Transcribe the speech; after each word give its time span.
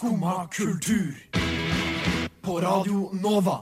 Skumma 0.00 0.48
kultur. 0.50 1.14
På 2.42 2.60
Radio 2.60 3.10
Nova. 3.22 3.58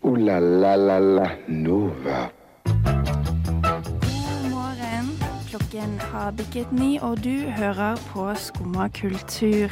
O-la-la-la-la 0.00 1.30
Nova. 1.48 2.28
God 2.64 4.50
morgen. 4.50 5.06
Klokken 5.50 6.00
har 6.00 6.32
bikket 6.32 6.72
ni, 6.72 6.98
og 7.02 7.24
du 7.24 7.50
hører 7.50 7.96
på 8.14 8.34
Skumma 8.34 8.88
kultur. 8.88 9.68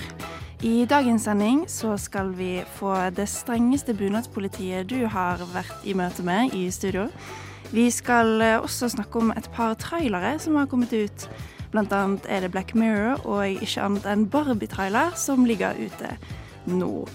I 0.62 0.84
dagens 0.84 1.22
sending 1.22 1.64
så 1.68 1.96
skal 1.96 2.36
vi 2.36 2.62
få 2.76 3.10
det 3.10 3.28
strengeste 3.28 3.94
bunadspolitiet 3.94 4.90
du 4.90 5.06
har 5.06 5.40
vært 5.54 5.88
i 5.88 5.96
møte 5.96 6.22
med 6.22 6.52
i 6.52 6.70
studio. 6.70 7.08
Vi 7.72 7.90
skal 7.90 8.40
eh, 8.42 8.60
også 8.60 8.88
snakke 8.88 9.18
om 9.18 9.30
et 9.30 9.50
par 9.56 9.74
trailere 9.74 10.38
som 10.38 10.56
har 10.56 10.66
kommet 10.66 10.92
ut. 10.92 11.30
Blant 11.72 11.92
annet 11.92 12.26
er 12.28 12.44
det 12.44 12.52
Black 12.54 12.74
Mirror 12.74 13.26
og 13.28 13.60
ikke 13.60 13.84
annet 13.84 14.06
enn 14.08 14.26
Barbie-trailer 14.32 15.16
som 15.20 15.44
ligger 15.48 15.76
ute 15.76 16.14
nå. 16.68 17.06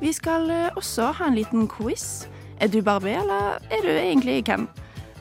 Vi 0.00 0.12
skal 0.14 0.50
eh, 0.50 0.68
også 0.76 1.12
ha 1.18 1.28
en 1.28 1.36
liten 1.36 1.68
quiz. 1.68 2.28
Er 2.60 2.70
du 2.72 2.80
Barbie, 2.82 3.18
eller 3.18 3.58
er 3.70 3.82
du 3.84 3.90
egentlig 3.90 4.44
Ken? 4.46 4.68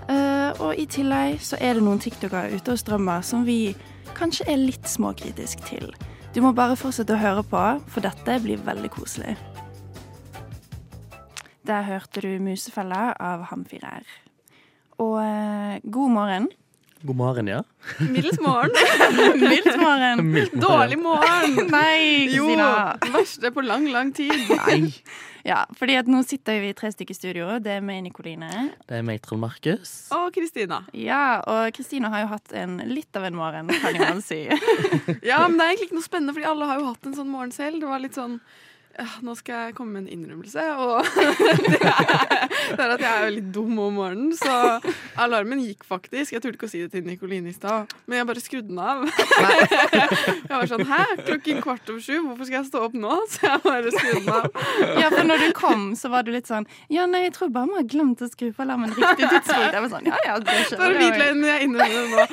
Uh, 0.08 0.56
og 0.64 0.78
i 0.80 0.86
tillegg 0.88 1.42
så 1.44 1.58
er 1.60 1.76
det 1.76 1.84
noen 1.84 2.00
TikToker 2.00 2.54
ute 2.56 2.72
og 2.72 2.80
strømmer 2.80 3.26
som 3.28 3.44
vi 3.44 3.76
kanskje 4.16 4.46
er 4.48 4.62
litt 4.62 4.88
småkritisk 4.88 5.66
til. 5.68 5.92
Du 6.32 6.40
må 6.46 6.54
bare 6.56 6.78
fortsette 6.80 7.12
å 7.12 7.20
høre 7.20 7.44
på, 7.44 7.64
for 7.92 8.06
dette 8.06 8.38
blir 8.40 8.62
veldig 8.64 8.92
koselig. 8.94 9.36
Der 11.68 11.84
hørte 11.84 12.24
du 12.24 12.40
'Musefella' 12.40 13.18
av 13.20 13.50
Ham4R. 13.52 14.08
Og 15.04 15.18
uh, 15.20 15.76
god 15.92 16.10
morgen. 16.16 16.48
God 17.02 17.16
morgen, 17.16 17.48
ja. 17.48 17.64
Middels 18.00 18.40
morgen. 18.40 18.72
Mildt 19.50 19.78
morgen. 19.80 20.32
Mildt 20.32 20.54
morgen. 20.56 20.80
Dårlig 20.80 20.98
morgen. 21.00 21.68
Nei, 21.76 22.28
Jo, 22.34 22.48
Kristina. 22.48 22.98
det 23.02 23.12
verste 23.14 23.52
på 23.54 23.62
lang, 23.62 23.86
lang 23.94 24.10
tid. 24.18 24.34
Nei. 24.50 24.94
Ja, 25.48 25.62
fordi 25.80 25.96
at 25.96 26.10
nå 26.12 26.24
sitter 26.28 26.58
vi 26.60 26.74
tre 26.76 26.90
stykker 26.92 27.14
i 27.14 27.18
studio. 27.18 27.46
Det 27.64 27.78
er 27.78 27.86
meg, 27.86 28.02
Nikoline. 28.08 28.50
Det 28.90 28.98
er 29.00 29.06
meg, 29.08 29.22
Trond 29.24 29.46
Markus. 29.46 29.94
Og 30.18 30.32
Kristina. 30.36 30.82
Ja, 30.98 31.40
og 31.48 31.70
Kristina 31.78 32.10
har 32.12 32.26
jo 32.26 32.32
hatt 32.34 32.56
en 32.58 32.80
litt 32.90 33.16
av 33.16 33.30
en 33.30 33.38
morgen, 33.40 33.72
kan 33.78 33.96
jeg 33.96 34.04
vel 34.04 34.24
si. 34.26 34.42
Ja, 35.30 35.44
men 35.48 35.56
det 35.60 35.64
er 35.64 35.70
egentlig 35.76 35.92
ikke 35.92 36.00
noe 36.02 36.08
spennende, 36.10 36.36
fordi 36.36 36.50
alle 36.50 36.68
har 36.72 36.82
jo 36.82 36.90
hatt 36.90 37.08
en 37.08 37.16
sånn 37.22 37.32
morgen 37.32 37.54
selv. 37.56 37.80
Det 37.84 37.94
var 37.94 38.04
litt 38.04 38.18
sånn 38.18 38.40
nå 39.22 39.34
skal 39.38 39.68
jeg 39.68 39.76
komme 39.78 39.98
med 39.98 40.08
en 40.08 40.14
innrømmelse, 40.18 40.64
og 40.82 41.06
det 41.68 41.80
er, 41.86 42.48
det 42.74 42.82
er 42.82 42.94
at 42.96 43.04
jeg 43.04 43.12
er 43.12 43.26
veldig 43.28 43.44
dum 43.54 43.78
om 43.84 43.98
morgenen. 44.00 44.32
Så 44.38 44.54
alarmen 45.22 45.62
gikk 45.62 45.86
faktisk. 45.88 46.34
Jeg 46.34 46.42
turte 46.44 46.58
ikke 46.58 46.70
å 46.70 46.72
si 46.72 46.82
det 46.84 46.92
til 46.96 47.06
Nikoline 47.06 47.52
i 47.52 47.56
stad, 47.56 47.94
men 48.08 48.20
jeg 48.20 48.30
bare 48.32 48.44
skrudde 48.44 48.72
den 48.72 48.82
av. 48.82 49.06
Jeg 50.48 50.56
var 50.56 50.70
sånn 50.70 50.86
Hæ, 50.88 51.02
klokken 51.28 51.60
kvart 51.64 51.90
over 51.92 52.02
sju, 52.02 52.16
hvorfor 52.24 52.48
skal 52.48 52.58
jeg 52.58 52.68
stå 52.70 52.82
opp 52.88 52.94
nå? 52.98 53.16
Så 53.34 53.44
jeg 53.44 53.62
bare 53.66 53.92
skrudde 53.92 54.22
den 54.24 54.32
av. 54.32 54.46
Ja, 55.02 55.10
for 55.12 55.28
når 55.28 55.44
du 55.44 55.48
kom, 55.58 55.84
så 56.00 56.12
var 56.14 56.24
du 56.26 56.32
litt 56.34 56.48
sånn 56.50 56.68
Ja, 56.94 57.06
nei, 57.10 57.26
jeg 57.26 57.34
tror 57.36 57.52
bare 57.54 57.68
vi 57.70 57.82
har 57.82 57.90
glemt 57.92 58.24
å 58.24 58.30
skru 58.32 58.50
på 58.56 58.64
alarmen 58.64 58.94
riktig 58.96 59.28
tidspunkt. 59.28 59.76
Jeg 59.76 59.84
var 59.84 59.92
sånn, 59.92 60.08
ja, 60.08 60.22
ja, 60.26 60.38
det 60.40 60.58
Det 60.72 60.80
var 60.82 60.96
hvitløgn, 61.02 61.44
jeg 61.50 61.68
innrømmer 61.68 62.10
nå. 62.16 62.28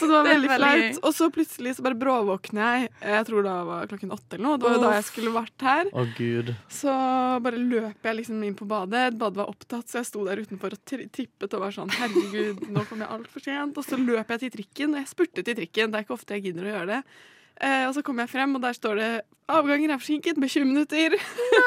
Så 0.00 0.08
det 0.08 0.14
var 0.16 0.26
Det 0.26 0.34
veldig 0.34 0.50
veldig 0.50 0.68
flaut. 0.70 1.00
Og 1.04 1.16
så 1.16 1.28
plutselig 1.34 1.74
så 1.76 1.84
bare 1.84 1.98
bråvåkner 2.00 2.60
jeg. 2.64 2.90
Jeg 3.12 3.26
tror 3.28 3.46
det 3.46 3.56
var 3.70 3.90
klokken 3.90 4.14
åtte 4.16 4.36
eller 4.36 4.46
noe. 4.46 4.60
Det 4.60 4.68
var 4.68 4.76
jo 4.76 4.82
da 4.84 4.92
jeg 4.96 5.08
skulle 5.10 5.32
vært 5.34 5.66
her. 5.66 5.90
Å, 5.92 6.04
gud. 6.16 6.52
Så 6.80 6.94
bare 7.46 7.60
løp 7.60 8.08
jeg 8.10 8.18
liksom 8.20 8.44
inn 8.48 8.56
på 8.58 8.68
badet. 8.70 9.08
Badet 9.20 9.42
var 9.42 9.52
opptatt, 9.52 9.88
så 9.90 10.00
jeg 10.00 10.08
sto 10.10 10.24
der 10.28 10.40
utenfor 10.40 10.76
og 10.76 10.94
tippet 11.16 11.56
og 11.56 11.66
var 11.66 11.74
sånn 11.76 11.92
Herregud, 11.98 12.64
nå 12.72 12.86
kom 12.88 13.04
jeg 13.04 13.12
altfor 13.18 13.44
sent. 13.44 13.76
Og 13.76 13.86
så 13.86 14.00
løp 14.00 14.32
jeg 14.34 14.46
til 14.46 14.54
trikken, 14.58 14.96
og 14.96 15.02
jeg 15.02 15.12
spurte 15.12 15.44
til 15.44 15.60
trikken. 15.60 15.92
Det 15.92 16.00
er 16.00 16.08
ikke 16.08 16.16
ofte 16.16 16.38
jeg 16.38 16.48
gidder 16.48 16.68
å 16.68 16.72
gjøre 16.74 16.88
det. 16.94 17.02
Eh, 17.60 17.84
og 17.88 17.92
så 17.96 18.04
kom 18.06 18.22
jeg 18.22 18.32
frem, 18.32 18.56
og 18.56 18.64
der 18.64 18.76
står 18.76 18.96
det 18.96 19.10
'Avganger 19.50 19.92
er 19.92 19.98
forsinket 19.98 20.38
med 20.38 20.48
20 20.48 20.64
minutter'. 20.64 21.18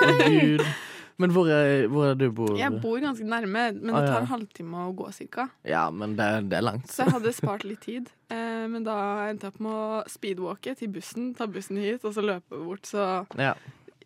Oh, 0.02 0.18
gud. 0.30 0.66
Men 1.22 1.30
hvor 1.36 1.48
er, 1.52 1.88
hvor 1.94 2.08
er 2.12 2.16
du 2.18 2.26
bor? 2.32 2.56
Jeg 2.58 2.82
bor 2.82 2.98
ganske 3.04 3.26
nærme, 3.28 3.68
men 3.82 3.94
Ah, 3.94 4.02
det 4.02 4.10
tar 4.10 4.22
en 4.24 4.32
halvtime 4.32 4.88
å 4.88 4.96
gå 4.98 5.12
cirka. 5.14 5.50
Ja, 5.68 5.90
men 5.94 6.16
det, 6.18 6.50
det 6.50 6.58
er 6.58 6.66
langt. 6.66 6.88
Så 6.90 7.04
jeg 7.06 7.14
hadde 7.14 7.34
spart 7.38 7.64
litt 7.64 7.82
tid. 7.86 8.10
Eh, 8.34 8.66
men 8.68 8.84
da 8.88 8.98
endte 9.30 9.46
jeg 9.48 9.54
opp 9.54 9.60
med 9.62 9.72
å 9.78 10.02
speedwalke 10.10 10.74
til 10.80 10.90
bussen, 10.96 11.34
ta 11.38 11.46
bussen 11.46 11.78
hit, 11.78 12.04
og 12.04 12.14
så 12.18 12.26
løpe 12.26 12.58
bort. 12.66 12.86
Så 12.90 13.06
Ja. 13.38 13.54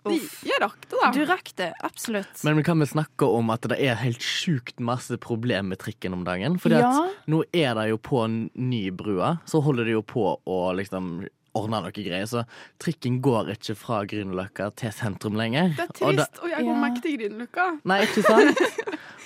de, 0.08 0.20
jeg 0.48 0.60
rakk 0.64 0.84
det, 0.88 1.00
da. 1.02 1.12
Du 1.12 1.22
rakk 1.28 1.50
det, 1.60 1.74
absolutt. 1.84 2.44
Men 2.48 2.56
vi 2.56 2.64
kan 2.64 2.80
vi 2.80 2.86
snakke 2.88 3.28
om 3.28 3.50
at 3.52 3.62
det 3.68 3.80
er 3.84 3.96
helt 4.00 4.20
sjukt 4.24 4.80
masse 4.80 5.18
problem 5.20 5.68
med 5.74 5.80
trikken 5.80 6.14
om 6.16 6.24
dagen. 6.24 6.56
Fordi 6.60 6.80
Ja. 6.80 6.92
at 7.08 7.28
nå 7.28 7.44
er 7.54 7.74
det 7.76 7.90
jo 7.90 7.98
på 7.98 8.24
en 8.24 8.50
ny 8.56 8.90
brua, 8.92 9.40
så 9.46 9.62
holder 9.64 9.84
de 9.86 9.92
jo 9.98 10.02
på 10.04 10.38
å 10.48 10.60
liksom 10.76 11.28
ordne 11.58 11.82
noe 11.84 11.92
greier. 11.96 12.28
Så 12.30 12.44
trikken 12.84 13.20
går 13.26 13.52
ikke 13.56 13.76
fra 13.80 14.04
Grünerløkka 14.10 14.70
til 14.80 14.94
sentrum 14.96 15.36
lenger. 15.40 15.74
det 15.78 15.88
er 15.88 16.06
Og 16.08 16.16
da, 16.22 16.26
trist, 16.28 16.40
og 16.44 16.50
jeg 16.54 16.62
kommer 16.62 16.74
Ja. 16.74 16.80
meg 16.86 16.96
ikke 16.96 17.06
til 17.08 17.18
Grünerløkka. 17.24 17.68
Nei, 17.92 18.00
ikke 18.06 18.24
sant? 18.28 18.64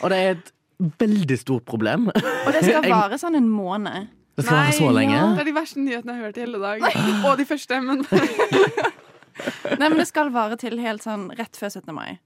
Og 0.02 0.09
det 0.14 0.18
er 0.18 0.31
et 0.38 0.52
veldig 1.00 1.38
stort 1.40 1.66
problem. 1.66 2.08
Og 2.09 2.52
det 2.56 2.64
skal 2.66 2.90
vare 2.97 3.18
sånn 3.22 3.36
en 3.38 3.50
måned. 3.52 4.08
Det 4.40 4.46
skal 4.47 4.58
være 4.64 4.74
så 4.80 4.90
lenge. 4.96 5.18
Det 5.36 5.41
er 5.44 5.50
de 5.52 5.53
verste 5.59 5.80
nyhetene 5.84 6.14
jeg 6.16 6.22
har 6.22 6.25
hørt 6.31 6.38
i 6.38 6.44
hele 6.46 6.59
dag. 6.64 6.86
Og 7.28 7.38
de 7.38 7.46
første, 7.46 7.81
men 7.84 8.06
Nei, 9.80 9.88
men 9.90 9.97
det 10.02 10.08
skal 10.09 10.30
vare 10.34 10.58
til 10.59 10.78
helt 10.81 11.03
sånn 11.06 11.30
rett 11.38 11.58
før 11.58 11.72
17. 11.74 11.94
mai. 11.96 12.20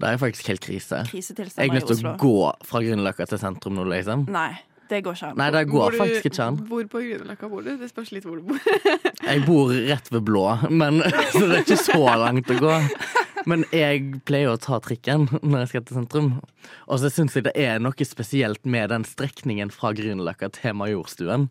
Det 0.00 0.08
er 0.08 0.18
faktisk 0.20 0.46
helt 0.48 0.62
krise. 0.64 1.00
Jeg 1.12 1.68
er 1.68 1.72
nødt 1.74 1.88
til 1.90 2.06
å 2.08 2.12
gå 2.20 2.34
fra 2.64 2.80
Grünerløkka 2.84 3.26
til 3.28 3.40
sentrum 3.42 3.74
nå, 3.76 3.84
liksom. 3.90 4.22
Nei, 4.32 4.52
det 4.90 5.00
går 5.06 5.16
ikke 5.16 5.30
an. 5.30 5.38
Nei, 5.40 5.48
det 5.54 5.62
Bor 5.70 5.76
går 5.86 5.94
du- 5.94 5.98
faktisk 6.02 6.28
ikke 6.30 6.44
an. 6.46 6.58
Hvor 6.68 6.84
på 6.92 7.02
Grünerløkka 7.04 7.48
bor 7.52 7.62
du? 7.66 7.70
Det 7.80 7.88
spørs 7.92 8.10
litt 8.16 8.26
hvor 8.26 8.40
du 8.40 8.50
bor. 8.50 8.60
Jeg 9.30 9.44
bor 9.46 9.70
rett 9.72 10.10
ved 10.12 10.24
Blå, 10.26 10.44
men, 10.70 11.00
så 11.34 11.42
det 11.46 11.60
er 11.60 11.64
ikke 11.64 11.80
så 11.80 12.00
langt 12.24 12.50
å 12.50 12.58
gå. 12.60 12.76
Men 13.48 13.62
jeg 13.72 14.18
pleier 14.28 14.50
å 14.52 14.58
ta 14.60 14.76
trikken 14.84 15.22
når 15.40 15.62
jeg 15.62 15.68
skal 15.70 15.84
til 15.88 15.96
sentrum. 15.96 16.26
Og 16.92 16.98
så 17.00 17.08
syns 17.08 17.38
jeg 17.38 17.46
det 17.46 17.54
er 17.56 17.78
noe 17.80 18.04
spesielt 18.04 18.66
med 18.68 18.90
den 18.92 19.06
strekningen 19.08 19.72
fra 19.72 19.94
Grünerløkka 19.96 20.50
til 20.58 20.74
Majorstuen. 20.76 21.46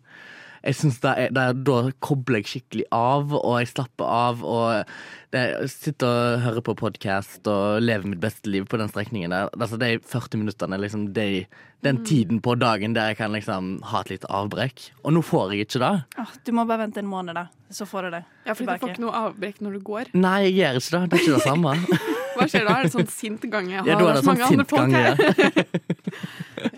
Jeg 0.64 0.76
synes 0.76 1.00
det 1.04 1.14
er, 1.16 1.32
det 1.36 1.44
er, 1.44 1.62
Da 1.70 1.78
kobler 2.04 2.42
jeg 2.42 2.50
skikkelig 2.52 2.86
av, 2.96 3.34
og 3.38 3.60
jeg 3.62 3.72
slapper 3.72 4.10
av. 4.12 4.44
Og 4.44 4.92
det, 5.34 5.44
jeg 5.54 5.72
sitter 5.72 6.10
og 6.10 6.44
hører 6.46 6.66
på 6.66 6.76
podkast 6.82 7.48
og 7.52 7.80
lever 7.84 8.10
mitt 8.12 8.22
beste 8.24 8.52
liv 8.52 8.68
på 8.70 8.80
den 8.82 8.92
strekningen 8.92 9.36
der. 9.36 9.50
Altså 9.56 9.80
De 9.80 9.96
40 10.04 10.42
minuttene 10.44 10.76
er 10.76 10.84
liksom 10.84 11.08
de, 11.16 11.46
den 11.86 12.02
tiden 12.08 12.42
på 12.44 12.58
dagen 12.60 12.98
der 12.98 13.14
jeg 13.14 13.22
kan 13.22 13.36
liksom 13.36 13.78
ha 13.92 14.04
et 14.04 14.14
lite 14.16 14.30
avbrekk. 14.30 14.90
Og 15.04 15.16
nå 15.16 15.24
får 15.26 15.56
jeg 15.56 15.68
ikke 15.68 15.84
det. 15.86 15.96
Åh, 16.20 16.38
du 16.46 16.54
må 16.58 16.68
bare 16.70 16.86
vente 16.86 17.04
en 17.04 17.12
måned, 17.12 17.38
da. 17.40 17.48
Så 17.72 17.88
får 17.88 18.10
du 18.10 18.16
det. 18.18 18.24
Ja, 18.46 18.56
for 18.56 18.66
du 18.66 18.74
får 18.82 18.96
ikke 18.96 19.06
noe 19.06 19.26
avbrekk 19.28 19.62
når 19.64 19.78
du 19.78 19.84
går. 19.92 20.16
Nei, 20.18 20.40
jeg 20.50 20.58
gjør 20.60 20.82
ikke 20.82 20.96
det. 20.96 21.04
Det 21.10 21.20
er 21.20 21.28
ikke 21.28 21.38
det 21.38 21.46
samme. 21.48 21.76
Hva 22.40 22.46
skjer 22.48 22.66
da? 22.66 22.74
Er 22.80 22.88
det 22.88 22.94
sånn 22.94 23.12
sint 23.12 23.46
gange? 23.52 23.82
Ja, 23.90 23.96
da 24.00 24.10
er 24.10 24.20
det 24.20 24.26
sånn 24.28 24.44
sint 24.48 24.76
gange. 24.76 25.04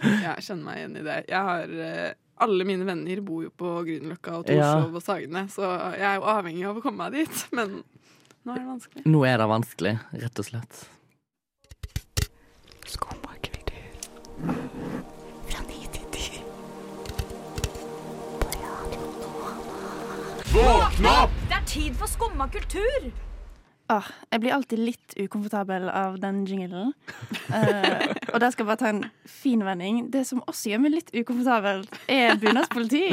Ja, 0.01 0.35
jeg 0.35 0.43
kjenner 0.45 0.65
meg 0.65 0.77
igjen 0.77 0.97
i 0.99 1.03
det. 1.05 1.15
Jeg 1.29 1.47
har 1.47 1.71
eh, 1.85 2.11
alle 2.41 2.65
mine 2.67 2.85
venner 2.87 3.21
bor 3.25 3.43
jo 3.45 3.51
på 3.53 3.73
Grünerløkka 3.87 4.39
og 4.39 4.49
Ja. 4.53 4.71
Og 4.87 5.01
Sagene, 5.03 5.45
så 5.49 5.67
jeg 5.95 6.07
er 6.13 6.15
jo 6.19 6.29
avhengig 6.33 6.65
av 6.69 6.79
å 6.79 6.83
komme 6.83 7.09
meg 7.09 7.21
dit. 7.21 7.43
Men 7.57 7.83
nå 8.43 8.55
er 8.55 8.63
det 8.63 8.69
vanskelig. 8.71 9.05
Nå 9.05 9.23
er 9.29 9.37
det 9.37 9.47
vanskelig, 9.51 9.95
rett 10.25 10.43
og 10.43 10.49
slett. 10.49 10.81
Det 20.51 21.55
er 21.55 21.65
tid 21.65 21.95
for 21.95 22.11
skumma 22.11 22.45
kultur! 22.51 23.11
Ah, 23.91 24.07
jeg 24.31 24.41
blir 24.43 24.53
alltid 24.55 24.79
litt 24.79 25.13
ukomfortabel 25.19 25.89
av 25.89 26.19
den 26.21 26.43
jinglen. 26.47 26.93
Eh, 27.51 28.07
og 28.33 28.39
der 28.39 28.51
skal 28.53 28.63
jeg 28.63 28.69
bare 28.69 28.79
ta 28.81 28.89
en 28.91 29.03
fin 29.27 29.63
vending. 29.65 30.01
Det 30.13 30.23
som 30.27 30.41
også 30.47 30.71
gjør 30.71 30.81
meg 30.83 30.95
litt 30.95 31.11
ukomfortabel, 31.15 31.83
er 32.11 32.37
bunadspoliti. 32.41 33.03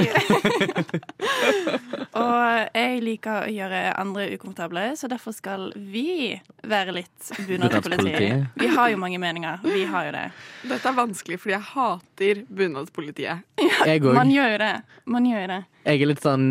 og 2.22 2.76
jeg 2.78 3.00
liker 3.04 3.44
å 3.46 3.52
gjøre 3.52 3.82
andre 3.98 4.28
ukomfortable, 4.34 4.84
så 4.98 5.10
derfor 5.10 5.34
skal 5.36 5.68
vi 5.76 6.36
være 6.68 6.94
litt 7.00 7.32
bunadspoliti. 7.48 8.30
Vi 8.58 8.70
har 8.74 8.92
jo 8.92 9.00
mange 9.00 9.20
meninger. 9.22 9.62
Vi 9.64 9.84
har 9.88 10.08
jo 10.08 10.14
det. 10.18 10.26
Dette 10.72 10.92
er 10.92 10.98
vanskelig, 10.98 11.40
fordi 11.42 11.56
jeg 11.56 11.68
hater 11.72 12.44
bunadspolitiet. 12.48 13.44
Ja, 13.58 13.98
Man 14.14 14.30
gjør 14.32 14.54
jo 14.54 14.62
det. 14.62 14.74
Man 15.08 15.26
gjør 15.26 15.44
jo 15.44 15.50
det. 15.54 15.62
Jeg 15.88 16.02
er 16.02 16.10
litt 16.10 16.24
sånn 16.24 16.48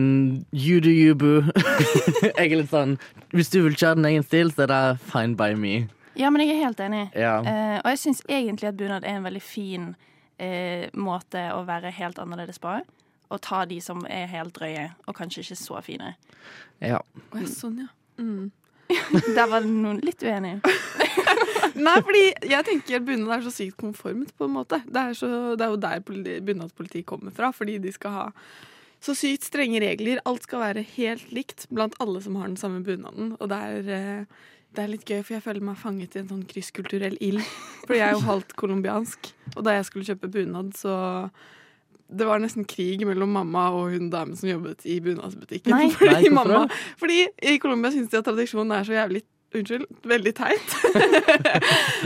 you 0.52 0.80
do 0.82 0.90
you, 0.90 1.14
boo. 1.14 1.44
jeg 2.24 2.48
er 2.48 2.56
litt 2.58 2.72
sånn 2.72 2.96
Hvis 3.36 3.52
du 3.54 3.60
vil 3.68 3.76
kjøre 3.78 4.00
din 4.00 4.08
egen 4.10 4.26
stil, 4.26 4.50
så 4.56 4.66
er 4.66 4.72
det 4.72 4.82
fine 5.12 5.38
by 5.38 5.54
me. 5.60 5.76
Ja, 6.18 6.30
men 6.34 6.42
jeg 6.44 6.56
er 6.56 6.64
helt 6.66 6.80
enig. 6.82 7.04
Ja. 7.18 7.38
Eh, 7.46 7.78
og 7.84 7.90
jeg 7.94 8.02
syns 8.02 8.22
egentlig 8.28 8.72
at 8.72 8.78
bunad 8.78 9.06
er 9.06 9.20
en 9.20 9.28
veldig 9.28 9.42
fin 9.44 9.90
eh, 10.42 10.88
måte 10.98 11.44
å 11.54 11.64
være 11.68 11.94
helt 11.94 12.20
annerledes 12.22 12.62
på. 12.64 12.78
Å 13.28 13.40
ta 13.44 13.66
de 13.70 13.78
som 13.84 14.06
er 14.10 14.30
helt 14.32 14.56
drøye, 14.56 14.90
og 15.06 15.18
kanskje 15.18 15.44
ikke 15.44 15.60
så 15.60 15.82
fine. 15.86 16.14
ja. 16.80 17.02
Oh, 17.34 17.42
ja, 17.42 17.50
sånn, 17.52 17.84
ja. 17.84 17.92
Mm. 18.18 18.52
Der 19.36 19.50
var 19.52 19.66
det 19.66 19.70
noen 19.70 20.00
litt 20.02 20.24
uenige. 20.24 20.62
Nei, 21.78 21.98
fordi 22.02 22.24
jeg 22.50 22.66
tenker 22.66 23.04
bunad 23.06 23.36
er 23.36 23.44
så 23.46 23.54
sykt 23.54 23.78
konformt, 23.78 24.32
på 24.38 24.48
en 24.48 24.56
måte. 24.56 24.80
Det 24.88 25.04
er, 25.04 25.18
så, 25.18 25.30
det 25.60 25.66
er 25.66 25.74
jo 25.76 25.82
der 25.84 26.42
bunadspolitiet 26.48 27.06
kommer 27.10 27.36
fra, 27.36 27.52
fordi 27.54 27.78
de 27.84 27.94
skal 27.94 28.16
ha 28.16 28.26
så 29.04 29.14
sykt 29.14 29.46
strenge 29.46 29.82
regler. 29.84 30.22
Alt 30.26 30.48
skal 30.48 30.64
være 30.64 30.86
helt 30.96 31.30
likt 31.36 31.68
blant 31.70 31.98
alle 32.02 32.22
som 32.24 32.38
har 32.40 32.50
den 32.50 32.58
samme 32.58 32.82
bunaden. 32.86 33.36
Og 33.38 33.52
det 33.52 33.60
er, 33.70 33.92
eh, 33.94 34.48
det 34.78 34.84
er 34.84 34.92
litt 34.94 35.10
gøy, 35.10 35.22
for 35.26 35.38
jeg 35.38 35.44
føler 35.44 35.64
meg 35.66 35.78
fanget 35.82 36.16
i 36.16 36.22
en 36.22 36.32
sånn 36.32 36.46
krysskulturell 36.50 37.18
ild. 37.26 37.44
For 37.88 37.98
jeg 37.98 38.06
er 38.08 38.14
jo 38.14 38.26
halvt 38.28 38.54
colombiansk, 38.60 39.32
og 39.56 39.64
da 39.66 39.74
jeg 39.78 39.88
skulle 39.88 40.06
kjøpe 40.06 40.30
bunad, 40.34 40.76
så 40.78 40.94
det 42.08 42.28
var 42.28 42.40
nesten 42.40 42.68
krig 42.70 43.02
mellom 43.08 43.34
mamma 43.36 43.66
og 43.76 43.90
hun 43.96 44.12
damen 44.14 44.38
som 44.40 44.48
jobbet 44.48 44.86
i 44.88 45.00
bunadsbutikken. 45.04 45.74
Nei. 45.74 45.90
Fordi, 45.98 46.14
Nei, 46.14 46.30
mamma, 46.32 46.62
fordi 47.02 47.18
i 47.44 47.58
Colombia 47.60 47.92
syns 47.92 48.14
de 48.14 48.22
at 48.22 48.28
tradisjonen 48.30 48.78
er 48.78 48.88
så 48.88 48.96
jævlig 48.96 49.26
Unnskyld, 49.56 49.88
veldig 50.04 50.34
teit. 50.36 50.76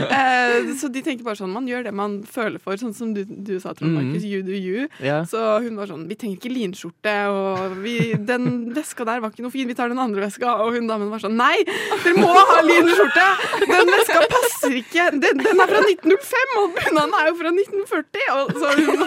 Eh, 0.02 0.72
så 0.78 0.88
de 0.92 1.00
tenker 1.04 1.24
bare 1.24 1.36
sånn 1.36 1.52
Man 1.52 1.66
gjør 1.68 1.84
det 1.86 1.92
man 1.94 2.14
føler 2.28 2.60
for, 2.62 2.76
sånn 2.80 2.94
som 2.96 3.12
du, 3.14 3.20
du 3.26 3.52
sa, 3.60 3.72
Trond 3.76 3.94
Markus. 3.94 4.24
Mm. 4.24 4.28
You 4.28 4.40
do 4.44 4.54
you. 4.56 4.86
Yeah. 5.02 5.24
Så 5.28 5.40
hun 5.64 5.76
var 5.78 5.90
sånn 5.90 6.04
Vi 6.10 6.16
trenger 6.18 6.38
ikke 6.38 6.52
linskjorte, 6.52 7.14
og 7.32 7.76
vi, 7.84 7.96
den 8.28 8.72
veska 8.76 9.06
der 9.08 9.22
var 9.22 9.32
ikke 9.32 9.44
noe 9.44 9.54
fin, 9.54 9.68
vi 9.68 9.76
tar 9.78 9.92
den 9.92 10.00
andre 10.02 10.24
veska. 10.24 10.56
Og 10.64 10.76
hun 10.76 10.88
damen 10.90 11.12
var 11.12 11.22
sånn 11.22 11.36
Nei, 11.38 11.54
dere 11.66 12.14
må 12.18 12.30
ha 12.32 12.58
linskjorte! 12.66 13.26
Den 13.68 13.92
veska 13.92 14.22
passer 14.32 14.78
ikke! 14.80 15.08
Den, 15.16 15.42
den 15.42 15.64
er 15.64 15.72
fra 15.72 15.82
1905, 15.84 16.56
og 16.62 16.76
bunaden 16.78 17.18
er 17.20 17.30
jo 17.30 17.36
fra 17.40 17.54
1940! 17.54 18.28
Og, 18.36 18.54
så 18.58 18.66
hun, 18.80 19.06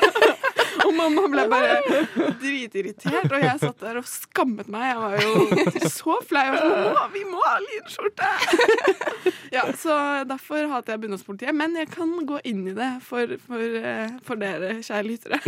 og 0.87 0.93
mamma 0.97 1.25
ble 1.31 1.45
bare 1.51 1.77
dritirritert, 2.41 3.29
og 3.31 3.41
jeg 3.43 3.59
satt 3.61 3.79
der 3.83 3.99
og 4.01 4.07
skammet 4.09 4.67
meg. 4.71 4.85
Jeg 4.91 4.99
var 5.01 5.15
jo 5.21 5.89
så 5.89 6.17
flau. 6.27 6.43
Jeg 6.45 6.61
sånn, 6.61 6.75
«Mamma, 6.85 7.05
Vi 7.15 7.23
må 7.29 7.41
ha 7.45 7.55
linskjorte! 7.65 8.31
Ja, 9.55 9.61
så 9.79 9.93
derfor 10.27 10.65
hater 10.67 10.95
jeg 10.95 11.01
bunadspolitiet. 11.05 11.53
Men 11.55 11.77
jeg 11.79 11.87
kan 11.93 12.09
gå 12.27 12.41
inn 12.49 12.65
i 12.67 12.73
det 12.75 12.89
for, 13.05 13.29
for, 13.45 13.61
eh, 13.79 14.09
for 14.25 14.41
dere, 14.41 14.73
kjære 14.83 15.05
lyttere. 15.07 15.39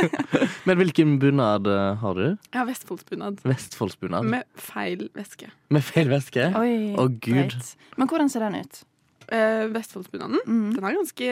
Men 0.68 0.78
hvilken 0.78 1.16
bunad 1.22 1.66
eh, 1.66 1.96
har 1.98 2.14
du? 2.20 2.22
Jeg 2.28 2.58
har 2.60 2.68
Vestfoldsbunad. 2.68 3.40
Vestfoldsbunad? 3.48 4.28
Med, 4.28 4.44
Med 4.46 4.62
feil 4.68 5.02
væske. 5.18 5.50
feil 5.88 6.12
væske? 6.12 6.46
Oi, 6.60 6.70
Å, 6.94 7.08
Gud. 7.10 7.40
Right. 7.56 7.72
Men 7.98 8.12
hvordan 8.12 8.30
ser 8.30 8.46
den 8.46 8.60
ut? 8.62 8.80
Eh, 9.34 9.64
Vestfoldsbunaden 9.74 10.40
Mm. 10.46 10.70
den 10.76 10.86
er 10.86 10.96
ganske 11.00 11.28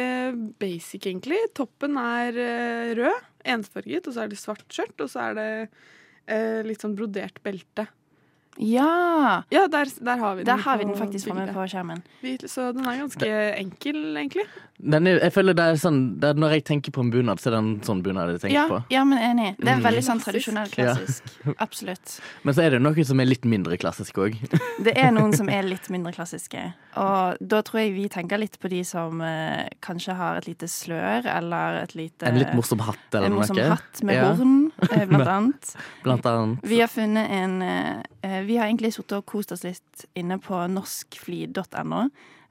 basic, 0.62 1.06
egentlig. 1.12 1.38
Toppen 1.54 1.94
er 2.02 2.34
rød, 2.98 3.22
ensfarget, 3.50 4.08
og 4.08 4.16
så 4.16 4.24
er 4.24 4.32
det 4.32 4.40
svart 4.40 4.66
skjørt, 4.72 4.96
og 5.04 5.10
så 5.12 5.28
er 5.28 5.38
det 5.38 5.48
eh, 6.26 6.60
litt 6.66 6.84
sånn 6.84 6.96
brodert 6.98 7.40
belte. 7.44 7.88
Ja! 8.56 9.42
Ja, 9.50 9.66
der, 9.70 9.86
der 10.04 10.16
har 10.18 10.34
vi 10.34 10.42
den. 10.42 10.46
Der 10.46 10.62
har 10.64 10.78
vi 10.78 10.84
den 10.84 10.96
faktisk 10.98 11.28
framme 11.28 11.46
på 11.54 11.66
skjermen. 11.70 12.00
Så 12.48 12.72
den 12.74 12.86
er 12.86 12.96
ganske 12.98 13.28
enkel, 13.60 14.00
egentlig. 14.18 14.46
Den 14.78 15.06
er, 15.10 15.18
jeg 15.24 15.32
føler 15.34 15.56
det 15.58 15.64
er 15.72 15.78
sånn 15.82 15.96
det 16.22 16.28
er 16.30 16.36
Når 16.38 16.52
jeg 16.54 16.62
tenker 16.68 16.92
på 16.94 17.02
en 17.02 17.08
bunad, 17.10 17.40
så 17.42 17.48
er 17.50 17.54
det 17.56 17.58
en 17.64 17.70
sånn 17.82 17.98
bunad 18.02 18.30
jeg 18.36 18.42
tenker 18.44 18.54
Ja, 18.54 18.66
på. 18.70 18.76
ja, 18.94 19.00
men 19.04 19.18
enig. 19.18 19.56
Det 19.58 19.68
er 19.72 19.76
Mm. 19.78 19.82
veldig 19.88 20.02
sånn 20.06 20.20
Klassisk. 20.22 20.54
tradisjonell, 20.54 20.68
klassisk. 20.70 21.56
Absolutt. 21.58 22.20
Men 22.44 22.54
så 22.54 22.62
er 22.62 22.70
det 22.70 22.80
noe 22.82 23.04
som 23.04 23.20
er 23.20 23.26
litt 23.26 23.42
mindre 23.44 23.76
klassisk 23.78 24.14
òg. 24.22 24.36
Det 24.86 24.94
er 24.96 25.10
noen 25.10 25.34
som 25.34 25.48
er 25.48 25.62
litt 25.66 25.88
mindre 25.90 26.12
klassiske. 26.14 26.62
Og 26.96 27.36
da 27.40 27.62
tror 27.62 27.80
jeg 27.82 27.94
vi 27.94 28.08
tenker 28.08 28.38
litt 28.38 28.58
på 28.62 28.68
de 28.70 28.82
som 28.84 29.20
eh, 29.20 29.66
kanskje 29.82 30.14
har 30.14 30.36
et 30.38 30.46
lite 30.46 30.66
slør, 30.70 31.26
eller 31.26 31.82
et 31.82 31.94
lite 31.98 32.26
En 32.26 32.38
litt 32.38 32.54
morsom 32.54 32.78
hatt 32.86 32.98
eller 33.14 33.26
en 33.26 33.38
noe. 33.38 33.68
hatt 33.74 34.02
med 34.02 34.14
Ja. 34.14 34.32
horn, 34.34 34.67
blant 35.08 35.28
annet. 35.36 35.76
Blant 36.04 36.26
annet. 36.26 36.58
Vi 36.62 36.80
har 36.80 36.88
funnet 36.92 37.30
en 37.30 37.62
eh, 37.62 38.02
eh, 38.22 38.40
Vi 38.46 38.56
har 38.60 38.66
egentlig 38.70 38.92
sittet 38.94 39.18
og 39.18 39.26
kost 39.26 39.52
oss 39.52 39.64
litt 39.66 40.04
inne 40.18 40.38
på 40.42 40.54
norskfly.no. 40.72 42.02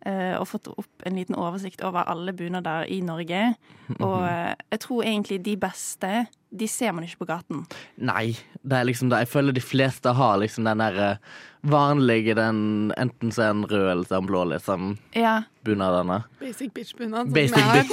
eh, 0.05 0.35
og 0.39 0.47
fått 0.47 0.67
opp 0.73 1.05
en 1.07 1.15
liten 1.19 1.35
oversikt 1.39 1.81
over 1.87 2.03
alle 2.07 2.33
bunader 2.33 2.85
i 2.91 3.01
Norge. 3.01 3.53
Og 4.03 4.23
eh, 4.27 4.53
jeg 4.73 4.79
tror 4.83 5.03
egentlig 5.07 5.39
de 5.45 5.55
beste, 5.57 6.25
de 6.51 6.67
ser 6.67 6.91
man 6.95 7.03
ikke 7.07 7.21
på 7.23 7.29
gaten. 7.29 7.65
Nei, 8.03 8.33
det 8.63 8.75
er 8.81 8.83
liksom 8.87 9.09
det. 9.11 9.19
Jeg 9.23 9.31
føler 9.31 9.55
de 9.55 9.63
fleste 9.63 10.11
har 10.15 10.37
liksom 10.41 10.67
den 10.67 10.83
der 10.83 10.99
eh, 11.05 11.17
vanlige, 11.67 12.35
den 12.37 12.91
enten 12.99 13.31
så 13.35 13.41
er 13.47 13.53
den 13.55 13.65
rød 13.67 13.87
eller 13.91 14.03
så 14.07 14.15
er 14.15 14.19
den 14.21 14.27
blå, 14.29 14.43
liksom, 14.51 14.91
Ja, 15.15 15.37
bunadene. 15.67 16.21
Basic 16.39 16.71
bitch-bunad. 16.75 17.31
Basic 17.35 17.63
bitch. 17.73 17.91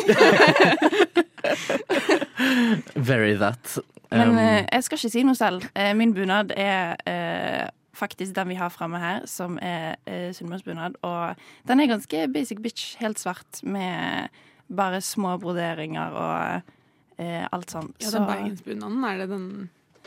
Very 2.94 3.34
that. 3.38 3.78
Men 4.10 4.38
eh, 4.38 4.64
jeg 4.72 4.84
skal 4.84 4.98
ikke 5.00 5.12
si 5.14 5.22
noe 5.26 5.38
selv. 5.38 5.64
Eh, 5.74 5.92
min 5.96 6.14
bunad 6.14 6.52
er 6.56 6.96
eh, 7.08 7.68
faktisk 7.94 8.34
den 8.36 8.50
vi 8.50 8.58
har 8.58 8.72
framme 8.74 8.98
her, 8.98 9.26
som 9.30 9.58
er 9.62 9.94
uh, 10.10 10.30
sunnmørsbunad. 10.34 10.98
Og 11.06 11.36
den 11.68 11.80
er 11.80 11.90
ganske 11.90 12.26
basic 12.34 12.58
bitch, 12.62 12.96
helt 12.98 13.20
svart, 13.22 13.62
med 13.62 14.28
bare 14.74 15.00
små 15.00 15.36
broderinger 15.38 16.10
og 16.10 16.60
uh, 17.18 17.44
alt 17.52 17.70
sånt. 17.70 17.96
Ja, 18.02 18.10
den 18.18 18.26
bergensbunaden, 18.26 19.04
er 19.04 19.22
det 19.22 19.28
den 19.30 19.48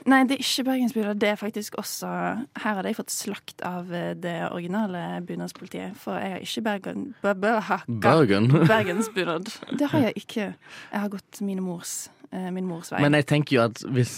Nei, 0.05 0.21
det 0.29 0.37
er 0.37 0.43
ikke 0.43 0.65
bergensbunad. 0.67 1.19
Det 1.21 1.29
er 1.31 1.39
faktisk 1.39 1.77
også 1.81 2.07
Her 2.07 2.77
hadde 2.77 2.91
jeg 2.91 2.99
fått 2.99 3.13
slakt 3.13 3.63
av 3.65 3.89
eh, 3.93 4.13
det 4.17 4.35
originale 4.51 5.23
bunadspolitiet. 5.25 5.97
For 5.99 6.19
jeg 6.21 6.35
har 6.35 6.45
ikke 6.45 6.63
bergen... 6.67 7.07
Bergen. 7.23 8.51
Bergensbunad. 8.73 9.51
Det 9.79 9.89
har 9.91 10.07
jeg 10.07 10.21
ikke. 10.21 10.47
Jeg 10.91 11.03
har 11.05 11.11
gått 11.13 11.41
mine 11.41 11.65
mors, 11.65 12.09
eh, 12.31 12.49
min 12.53 12.69
mors 12.69 12.93
vei. 12.93 13.01
Men 13.03 13.17
jeg 13.17 13.29
tenker 13.31 13.57
jo 13.57 13.65
at 13.65 13.83
hvis 13.89 14.13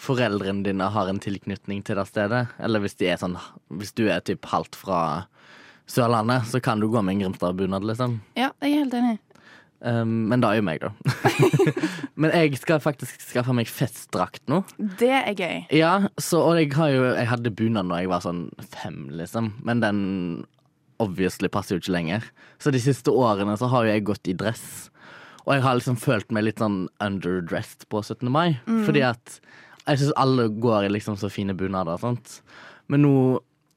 foreldrene 0.00 0.64
dine 0.64 0.90
har 0.94 1.10
en 1.12 1.20
tilknytning 1.20 1.84
til 1.86 2.00
det 2.00 2.06
stedet, 2.08 2.46
eller 2.58 2.82
hvis 2.82 2.96
de 2.96 3.10
er 3.12 3.20
sånn 3.20 3.36
Hvis 3.68 3.92
du 3.92 4.06
er 4.08 4.24
typ 4.24 4.48
halvt 4.48 4.78
fra 4.80 5.00
Sørlandet, 5.90 6.46
så 6.46 6.60
kan 6.62 6.80
du 6.80 6.88
gå 6.88 7.02
med 7.02 7.16
en 7.16 7.24
Grimstad-bunad, 7.24 7.84
liksom. 7.84 8.20
ja, 8.38 8.52
jeg 8.62 8.70
er 8.72 8.84
helt 8.84 8.94
enig. 8.94 9.18
Um, 9.80 10.28
men 10.28 10.42
det 10.42 10.50
er 10.50 10.58
jo 10.60 10.64
meg, 10.66 10.82
da. 10.82 10.90
men 12.20 12.34
jeg 12.36 12.58
skal 12.60 12.82
faktisk 12.84 13.22
skaffe 13.24 13.54
meg 13.56 13.70
festdrakt 13.70 14.42
nå. 14.50 14.62
Det 15.00 15.12
er 15.22 15.32
gøy. 15.32 15.58
Ja, 15.72 15.94
så, 16.20 16.42
og 16.44 16.60
jeg, 16.60 16.74
har 16.76 16.92
jo, 16.92 17.06
jeg 17.16 17.30
hadde 17.30 17.54
bunad 17.56 17.88
da 17.92 18.02
jeg 18.02 18.12
var 18.12 18.24
sånn 18.24 18.46
fem, 18.74 19.06
liksom. 19.16 19.54
Men 19.64 19.82
den 19.84 20.00
obviously 21.00 21.48
passer 21.48 21.76
jo 21.76 21.84
ikke 21.84 21.96
lenger. 21.96 22.28
Så 22.60 22.72
de 22.74 22.82
siste 22.82 23.12
årene 23.12 23.56
så 23.56 23.70
har 23.72 23.86
jo 23.86 23.94
jeg 23.94 24.08
gått 24.10 24.28
i 24.28 24.36
dress. 24.36 24.90
Og 25.46 25.54
jeg 25.56 25.64
har 25.64 25.78
liksom 25.78 25.96
følt 25.98 26.28
meg 26.34 26.44
litt 26.44 26.60
sånn 26.60 26.82
underdressed 27.00 27.88
på 27.90 28.02
17. 28.04 28.28
mai. 28.28 28.60
Fordi 28.68 29.04
at 29.08 29.38
jeg 29.86 30.02
syns 30.02 30.16
alle 30.20 30.50
går 30.60 30.86
i 30.86 30.92
liksom 30.92 31.16
så 31.18 31.30
fine 31.32 31.56
bunader 31.56 31.96
og 31.96 32.04
sånt. 32.04 32.40
Men 32.92 33.06
nå 33.06 33.14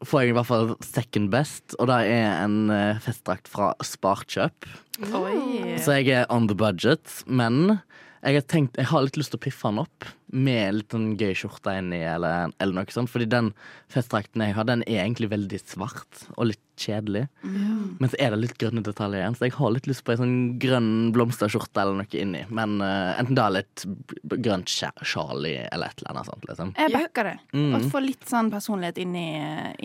får 0.08 0.24
jeg 0.24 0.34
i 0.34 0.36
hvert 0.38 0.50
fall 0.50 0.74
second 0.86 1.32
best, 1.34 1.76
og 1.80 1.90
det 1.92 2.00
er 2.14 2.40
en 2.44 2.58
eh, 2.74 3.02
festdrakt 3.04 3.50
fra 3.52 3.74
Sparkjøp. 3.84 4.70
Oi. 5.18 5.78
Så 5.82 6.00
jeg 6.00 6.14
er 6.22 6.30
on 6.34 6.48
the 6.50 6.58
budget, 6.58 7.22
men 7.26 7.80
jeg 8.24 8.38
har 8.38 8.46
tenkt, 8.48 8.78
jeg 8.80 8.88
har 8.88 9.04
litt 9.04 9.18
lyst 9.20 9.34
til 9.34 9.42
å 9.42 9.44
piffe 9.44 9.68
den 9.68 9.82
opp 9.84 10.08
med 10.34 10.78
litt 10.78 10.94
sånn 10.96 11.10
gøy 11.20 11.34
skjorte 11.36 11.74
inni, 11.76 12.00
eller, 12.08 12.54
eller 12.64 12.78
noe 12.78 12.96
sånt. 12.96 13.12
Fordi 13.12 13.28
den 13.30 13.52
festdrakten 13.92 14.46
jeg 14.46 14.56
har, 14.56 14.68
den 14.70 14.86
er 14.88 15.04
egentlig 15.04 15.34
veldig 15.34 15.60
svart 15.66 16.24
og 16.38 16.54
litt 16.54 16.63
kjedelig. 16.80 17.28
Men 17.44 18.10
så 18.10 18.18
er 18.20 18.34
det 18.34 18.40
litt 18.42 18.56
grønne 18.62 18.84
detaljer 18.86 19.22
igjen, 19.22 19.36
så 19.38 19.48
jeg 19.48 19.56
har 19.58 19.74
litt 19.76 19.88
lyst 19.90 20.04
på 20.06 20.14
en 20.14 20.22
sånn 20.22 20.38
grønn 20.62 20.92
blomsterskjorte 21.16 21.82
eller 21.84 22.00
noe 22.02 22.20
inni. 22.20 22.44
Men 22.54 22.78
uh, 22.82 23.14
enten 23.20 23.38
da 23.38 23.50
litt 23.54 23.86
grønt 24.34 24.72
Charlie 24.72 25.08
sjal 25.08 25.48
i, 25.50 25.56
eller 25.70 25.92
et 25.92 26.04
eller 26.04 26.14
annet 26.14 26.32
sånt, 26.32 26.48
liksom. 26.50 26.74
Jeg 26.80 26.94
backer 26.96 27.30
det. 27.32 27.36
Mm. 27.54 27.70
Og 27.78 27.88
få 27.94 28.04
litt 28.04 28.28
sånn 28.30 28.52
personlighet 28.54 29.02
inn 29.04 29.16
i, 29.20 29.30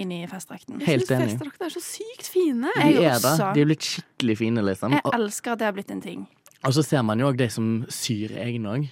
inn 0.01 0.15
i 0.15 0.23
festdrakten. 0.31 0.81
Helt 0.87 1.11
enig. 1.15 1.33
festdrakter 1.35 1.69
er 1.69 1.77
så 1.77 1.85
sykt 1.85 2.31
fine. 2.33 2.73
Jeg 2.79 2.99
De 2.99 3.07
er 3.09 3.23
det. 3.25 3.35
De 3.57 3.65
er 3.65 3.73
blitt 3.73 3.91
skikkelig 3.93 4.39
fine, 4.43 4.65
liksom. 4.71 4.97
Jeg 4.99 5.17
elsker 5.19 5.55
at 5.55 5.63
det 5.63 5.69
har 5.71 5.77
blitt 5.77 5.95
en 5.95 6.05
ting. 6.05 6.27
og 6.65 6.75
så 6.75 6.83
ser 6.87 7.05
man 7.07 7.21
jo 7.21 7.29
òg 7.31 7.39
de 7.39 7.51
som 7.53 7.69
syr 7.93 8.35
egne 8.41 8.75
òg. 8.77 8.89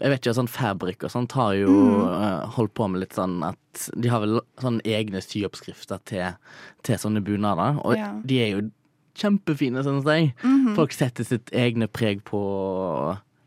Jeg 0.00 0.10
vet 0.10 0.20
ikke, 0.24 0.34
sånn 0.34 0.48
Fabrik 0.50 1.04
og 1.06 1.10
sånt 1.12 1.32
har 1.38 1.52
jo 1.54 1.70
eh, 2.08 2.46
holdt 2.56 2.72
på 2.74 2.88
med 2.90 3.04
litt 3.04 3.14
sånn 3.14 3.36
at 3.46 3.84
De 3.94 4.10
har 4.10 4.20
vel 4.24 4.40
sånne 4.58 4.82
egne 4.90 5.20
syoppskrifter 5.22 6.00
til, 6.10 6.32
til 6.82 6.98
sånne 6.98 7.22
bunader. 7.22 7.78
Og 7.86 7.94
Ja. 7.96 8.08
de 8.24 8.40
er 8.42 8.50
jo 8.56 8.64
kjempefine, 9.14 9.84
synes 9.86 10.04
jeg. 10.10 10.32
Folk 10.74 10.90
setter 10.92 11.22
sitt 11.24 11.50
egne 11.54 11.86
preg 11.86 12.24
på, 12.26 12.40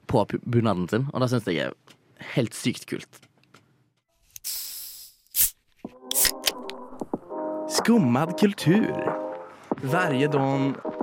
på 0.08 0.24
bunaden 0.48 0.88
sin, 0.88 1.10
og 1.14 1.20
det 1.20 1.30
syns 1.34 1.50
jeg 1.52 1.66
er 1.68 1.74
helt 2.38 2.56
sykt 2.56 2.88
kult. 2.88 3.20
Skummad 7.70 8.38
kultur. 8.40 8.96
Varje 9.84 10.28
dag... 10.32 10.97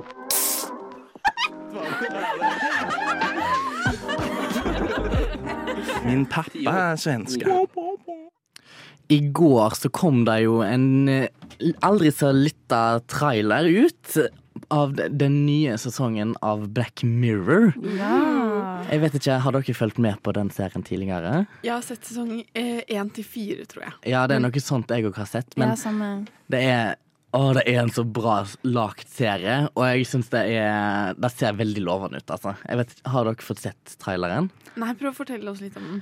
Min 6.05 6.25
pappa 6.29 6.73
er 6.91 6.99
svensk 7.01 7.43
I 9.09 9.19
går 9.37 9.75
så 9.77 9.89
kom 9.93 10.23
det 10.25 10.39
jo 10.45 10.59
en 10.65 11.09
eh, 11.09 11.27
aldri 11.85 12.11
så 12.13 12.31
lita 12.33 12.99
trailer 13.09 13.67
ut 13.69 14.17
av 14.73 14.95
den 14.95 15.45
nye 15.45 15.75
sesongen 15.77 16.33
av 16.45 16.67
Black 16.73 17.03
Mirror. 17.03 17.73
Ja. 17.99 18.15
Jeg 18.89 19.01
vet 19.03 19.17
ikke, 19.19 19.37
Har 19.43 19.55
dere 19.55 19.75
fulgt 19.77 19.99
med 20.01 20.21
på 20.23 20.33
den 20.35 20.49
serien 20.53 20.85
tidligere? 20.85 21.45
Jeg 21.65 21.73
har 21.73 21.85
sett 21.85 22.05
sesong 22.07 22.43
én 22.55 23.11
til 23.13 23.27
fire, 23.27 23.65
tror 23.69 23.87
jeg. 23.87 23.95
Ja, 24.13 24.25
det 24.29 24.39
er 24.39 24.45
noe 24.45 24.63
sånt 24.63 24.93
jeg 24.93 25.05
òg 25.09 25.19
har 25.21 25.29
sett. 25.29 25.57
Men 25.59 25.75
ja, 25.75 26.09
det 26.53 26.61
er 26.65 26.95
å, 27.35 27.41
det 27.57 27.65
er 27.67 27.81
en 27.83 27.91
så 27.93 28.05
bra 28.07 28.37
lagt 28.63 29.09
serie, 29.11 29.65
og 29.75 29.83
jeg 29.89 30.07
syns 30.07 30.29
det 30.31 30.41
er 30.55 31.13
Det 31.19 31.31
ser 31.33 31.57
veldig 31.59 31.83
lovende 31.83 32.21
ut, 32.21 32.31
altså. 32.31 32.55
Jeg 32.63 32.79
vet, 32.81 32.95
har 33.11 33.27
dere 33.27 33.43
fått 33.45 33.61
sett 33.65 33.97
traileren? 34.01 34.49
Nei, 34.79 34.93
prøv 34.95 35.11
å 35.11 35.17
fortelle 35.19 35.51
oss 35.51 35.61
litt 35.63 35.75
om 35.79 35.85
den. 35.89 36.01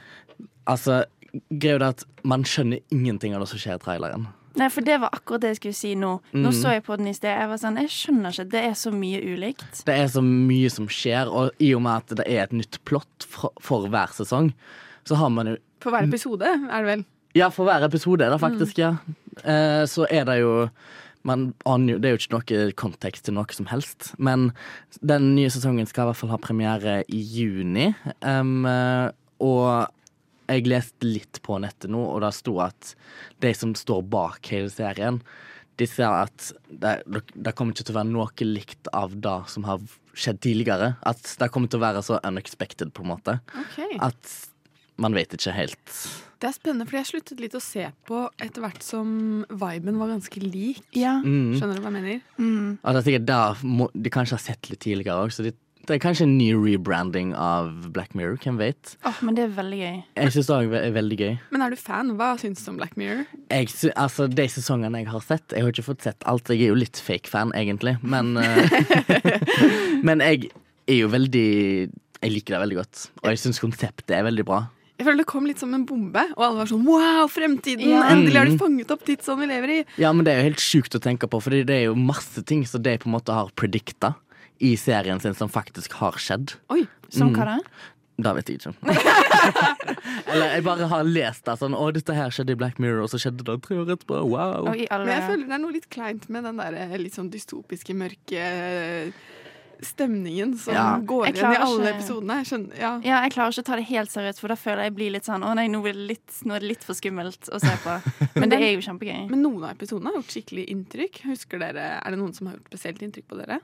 Altså, 0.70 1.02
greia 1.50 1.80
er 1.80 1.88
at 1.90 2.06
man 2.24 2.46
skjønner 2.48 2.80
ingenting 2.94 3.34
av 3.36 3.44
det 3.44 3.50
som 3.52 3.62
skjer 3.62 3.80
i 3.80 3.84
traileren. 3.84 4.28
Nei, 4.56 4.68
for 4.70 4.86
det 4.86 5.00
var 5.02 5.10
akkurat 5.18 5.42
det 5.42 5.50
jeg 5.56 5.58
skulle 5.64 5.78
si 5.80 5.92
nå. 5.98 6.12
Nå 6.38 6.50
Mm. 6.52 6.54
så 6.54 6.74
jeg 6.76 6.84
på 6.86 6.96
den 7.00 7.08
i 7.10 7.14
sted. 7.18 7.34
Jeg 7.34 7.50
var 7.50 7.58
sånn, 7.58 7.80
jeg 7.82 7.90
skjønner 7.90 8.30
ikke. 8.36 8.50
Det 8.54 8.62
er 8.70 8.76
så 8.78 8.92
mye 8.94 9.22
ulikt. 9.34 9.80
Det 9.88 9.96
er 9.98 10.08
så 10.14 10.22
mye 10.22 10.70
som 10.70 10.86
skjer, 10.88 11.26
og 11.34 11.50
i 11.58 11.72
og 11.74 11.82
med 11.82 12.04
at 12.04 12.16
det 12.20 12.28
er 12.30 12.44
et 12.44 12.54
nytt 12.54 12.78
plott 12.86 13.26
for, 13.26 13.50
for 13.60 13.88
hver 13.90 14.14
sesong, 14.14 14.52
så 15.10 15.18
har 15.18 15.30
man 15.34 15.48
jo 15.48 15.58
For 15.82 15.90
hver 15.92 16.06
episode, 16.06 16.46
er 16.46 16.86
det 16.86 16.92
vel? 16.92 17.06
Ja, 17.34 17.50
for 17.50 17.66
hver 17.66 17.82
episode 17.84 18.22
er 18.28 18.30
det 18.30 18.40
faktisk, 18.40 18.78
ja. 18.78 18.92
Eh, 19.42 19.84
så 19.90 20.06
er 20.06 20.24
det 20.30 20.38
jo 20.44 20.70
jo, 21.24 21.98
Det 21.98 22.10
er 22.10 22.16
jo 22.16 22.20
ikke 22.22 22.36
noe 22.36 22.78
kontekst 22.80 23.28
til 23.28 23.38
noe 23.38 23.56
som 23.56 23.70
helst. 23.72 24.14
Men 24.18 24.52
den 25.02 25.34
nye 25.38 25.52
sesongen 25.54 25.88
skal 25.90 26.06
i 26.06 26.12
hvert 26.12 26.22
fall 26.22 26.34
ha 26.36 26.40
premiere 26.42 27.02
i 27.08 27.22
juni. 27.24 27.94
Eh, 28.22 29.08
og 29.44 29.68
jeg 30.52 30.68
leste 30.68 31.08
litt 31.08 31.40
på 31.46 31.58
nettet 31.64 31.92
nå, 31.92 32.04
og 32.04 32.22
det 32.24 32.34
sto 32.36 32.60
at 32.64 32.94
de 33.44 33.52
som 33.56 33.74
står 33.78 34.04
bak 34.12 34.52
hele 34.52 34.72
serien, 34.72 35.22
de 35.80 35.88
ser 35.90 36.12
at 36.12 36.52
det, 36.70 36.98
det 37.34 37.54
kommer 37.58 37.74
ikke 37.74 37.88
til 37.88 37.96
å 37.96 38.02
være 38.02 38.12
noe 38.12 38.46
likt 38.46 38.90
av 38.94 39.16
det 39.18 39.38
som 39.50 39.66
har 39.66 39.82
skjedd 40.14 40.42
tidligere. 40.46 40.94
At 41.02 41.24
det 41.40 41.50
kommer 41.54 41.72
til 41.72 41.82
å 41.82 41.86
være 41.88 42.04
så 42.06 42.20
unexpected, 42.22 42.94
på 42.94 43.06
en 43.06 43.14
måte. 43.16 43.40
Ok. 43.58 43.80
At 43.98 44.36
man 45.02 45.16
vet 45.18 45.34
ikke 45.36 45.56
helt. 45.56 45.98
Det 46.44 46.50
er 46.50 46.56
spennende, 46.58 46.86
for 46.90 47.00
jeg 47.00 47.08
sluttet 47.08 47.40
litt 47.40 47.54
å 47.56 47.62
se 47.64 47.86
på 48.04 48.26
etter 48.44 48.64
hvert 48.66 48.84
som 48.84 49.08
viben 49.48 50.00
var 50.00 50.12
ganske 50.12 50.42
lik. 50.44 50.84
Ja. 50.92 51.16
Mm. 51.24 51.54
Skjønner 51.56 51.78
du 51.78 51.86
hva 51.86 51.92
jeg 51.92 52.00
mener? 52.02 52.24
Mm. 52.36 52.72
Og 52.82 52.88
det 52.90 53.00
er 53.00 53.06
sikkert 53.06 53.28
der 53.30 53.62
må, 53.64 53.88
de 53.96 54.12
kanskje 54.12 54.36
har 54.36 54.44
sett 54.44 54.68
litt 54.68 54.82
tidligere 54.84 55.24
òg, 55.24 55.32
så 55.32 55.46
de, 55.46 55.54
det 55.88 55.96
er 55.96 56.02
kanskje 56.04 56.28
en 56.28 56.36
ny 56.36 56.50
rebranding 56.56 57.32
av 57.40 57.88
Black 57.96 58.12
Mirror. 58.16 58.38
Hvem 58.44 58.60
vet? 58.60 58.94
Oh, 59.08 59.18
men 59.24 59.40
det 59.40 59.46
er 59.46 59.56
veldig 59.56 59.80
gøy. 59.80 59.98
Jeg 60.20 60.36
syns 60.36 60.52
det 60.52 60.60
er 60.82 60.94
veldig 61.00 61.20
gøy. 61.24 61.34
Men 61.56 61.66
er 61.66 61.74
du 61.74 61.80
fan? 61.80 62.12
Hva 62.20 62.30
syns 62.44 62.64
du 62.64 62.70
om 62.72 62.84
Black 62.84 63.00
Mirror? 63.00 63.26
Jeg, 63.48 63.72
altså, 63.96 64.28
De 64.28 64.46
sesongene 64.52 65.00
jeg 65.00 65.10
har 65.12 65.26
sett 65.26 65.56
Jeg 65.56 65.66
har 65.66 65.76
ikke 65.76 65.88
fått 65.90 66.08
sett 66.08 66.28
alt. 66.28 66.52
Jeg 66.52 66.68
er 66.68 66.72
jo 66.72 66.80
litt 66.80 67.00
fake-fan, 67.04 67.52
egentlig. 67.56 67.98
Men, 68.04 68.36
eh, 68.44 69.44
men 70.08 70.24
jeg 70.24 70.54
er 70.92 71.02
jo 71.02 71.12
veldig 71.12 71.50
Jeg 71.50 72.32
liker 72.32 72.56
det 72.56 72.64
veldig 72.68 72.80
godt. 72.84 73.10
Og 73.24 73.34
jeg 73.34 73.44
syns 73.48 73.64
konseptet 73.64 74.16
er 74.16 74.28
veldig 74.28 74.48
bra. 74.48 74.66
Jeg 75.04 75.10
føler 75.10 75.20
det 75.20 75.28
kom 75.28 75.46
litt 75.50 75.60
som 75.60 75.74
en 75.76 75.84
bombe, 75.86 76.22
og 76.38 76.44
alle 76.48 76.62
var 76.64 76.70
sånn 76.72 76.86
wow, 76.88 77.28
fremtiden! 77.28 77.90
Ja. 77.92 78.06
Endelig 78.14 78.38
har 78.40 78.46
de 78.48 78.56
Mm. 78.56 78.60
fanget 78.62 78.92
opp 78.96 79.04
tidsånden 79.04 79.44
vi 79.44 79.48
lever 79.52 79.70
i! 79.76 79.86
Ja, 80.00 80.14
men 80.16 80.24
det 80.24 80.32
er 80.34 80.38
jo 80.40 80.48
helt 80.48 80.64
sjukt 80.64 80.96
å 80.96 81.02
tenke 81.04 81.28
på, 81.28 81.42
Fordi 81.44 81.66
det 81.68 81.76
er 81.82 81.84
jo 81.92 81.96
masse 82.00 82.40
ting 82.48 82.64
som 82.66 82.82
de 82.82 82.94
på 82.98 83.10
en 83.12 83.18
måte 83.20 83.36
har 83.36 83.52
predikta 83.60 84.14
i 84.64 84.78
serien 84.80 85.20
sin, 85.20 85.34
som 85.36 85.50
faktisk 85.52 85.92
har 86.00 86.14
skjedd. 86.16 86.56
Oi, 86.72 86.88
Som 87.12 87.34
Mm. 87.34 87.36
hva 87.36 87.46
da? 87.46 87.58
Det 88.24 88.32
vet 88.36 88.46
jeg 88.48 88.60
ikke. 88.62 88.74
Eller 90.30 90.54
jeg 90.54 90.64
bare 90.64 90.88
har 90.88 91.04
lest 91.04 91.44
det 91.46 91.56
sånn 91.60 91.74
Å, 91.76 91.92
dette 91.92 92.14
her 92.16 92.30
skjedde 92.30 92.54
i 92.54 92.56
Black 92.56 92.78
Mirror, 92.80 93.04
og 93.04 93.10
så 93.10 93.18
skjedde 93.20 93.44
det 93.44 93.56
tre 93.66 93.76
år 93.82 93.90
etterpå. 93.98 94.22
Wow. 94.30 94.70
Men 94.70 94.78
jeg 94.86 95.24
føler 95.28 95.48
det 95.50 95.56
er 95.58 95.64
noe 95.64 95.74
litt 95.74 95.90
kleint 95.90 96.30
med 96.30 96.44
den 96.48 96.58
der 96.62 96.74
eh, 96.78 96.96
litt 97.02 97.18
sånn 97.18 97.32
dystopiske, 97.34 97.92
mørke 97.98 99.12
stemningen 99.86 100.56
som 100.58 100.74
Ja. 100.74 100.86
går 101.00 101.28
igjen 101.28 101.54
i 101.54 101.58
alle 101.58 101.84
ikke- 101.84 101.94
episodene. 101.98 102.38
Skjønner, 102.48 102.80
ja. 102.80 102.92
Ja, 103.04 103.22
jeg 103.24 103.32
klarer 103.34 103.52
ikke 103.54 103.64
å 103.64 103.70
ta 103.70 103.76
det 103.76 103.86
helt 103.90 104.10
seriøst, 104.12 104.40
for 104.40 104.48
da 104.48 104.56
føler 104.56 104.84
jeg 104.84 104.96
blir 104.96 105.12
litt 105.12 105.26
sånn 105.26 105.44
Å 105.44 105.54
nei, 105.56 105.68
nå, 105.68 105.80
er 105.88 105.94
det 105.94 106.08
litt, 106.08 106.34
nå 106.46 106.56
er 106.56 106.60
det 106.60 106.70
litt 106.70 106.84
for 106.84 106.94
skummelt 106.94 107.50
å 107.50 107.60
se 107.60 107.76
på. 107.84 107.96
Men 108.40 108.50
det 108.50 108.60
er 108.62 108.74
jo 108.76 108.82
kjempegøy. 108.82 109.30
Men 109.30 109.42
noen 109.44 109.64
av 109.64 109.76
episodene 109.78 110.12
har 110.12 110.22
gjort 110.22 110.34
skikkelig 110.36 110.66
inntrykk. 110.70 111.22
Husker 111.30 111.60
dere, 111.60 112.00
Er 112.06 112.10
det 112.12 112.20
noen 112.20 112.34
som 112.34 112.48
har 112.48 112.56
gjort 112.58 112.70
spesielt 112.74 113.02
inntrykk 113.02 113.28
på 113.28 113.38
dere? 113.42 113.60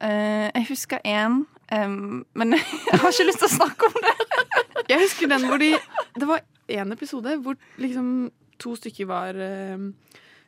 Uh, 0.00 0.46
jeg 0.54 0.66
husker 0.68 1.00
én, 1.04 1.44
um, 1.72 2.24
men 2.34 2.52
jeg 2.54 3.00
har 3.00 3.10
ikke 3.10 3.26
lyst 3.26 3.40
til 3.42 3.48
å 3.48 3.56
snakke 3.58 3.88
om 3.90 3.98
det. 4.04 4.14
Jeg 4.88 5.00
husker 5.02 5.28
den 5.28 5.42
hvor 5.50 5.58
de 5.58 5.72
Det 6.16 6.26
var 6.26 6.40
en 6.68 6.92
episode 6.92 7.34
hvor 7.42 7.56
liksom 7.78 8.30
to 8.58 8.74
stykker 8.78 9.06
var 9.06 9.36
eh, 9.36 9.76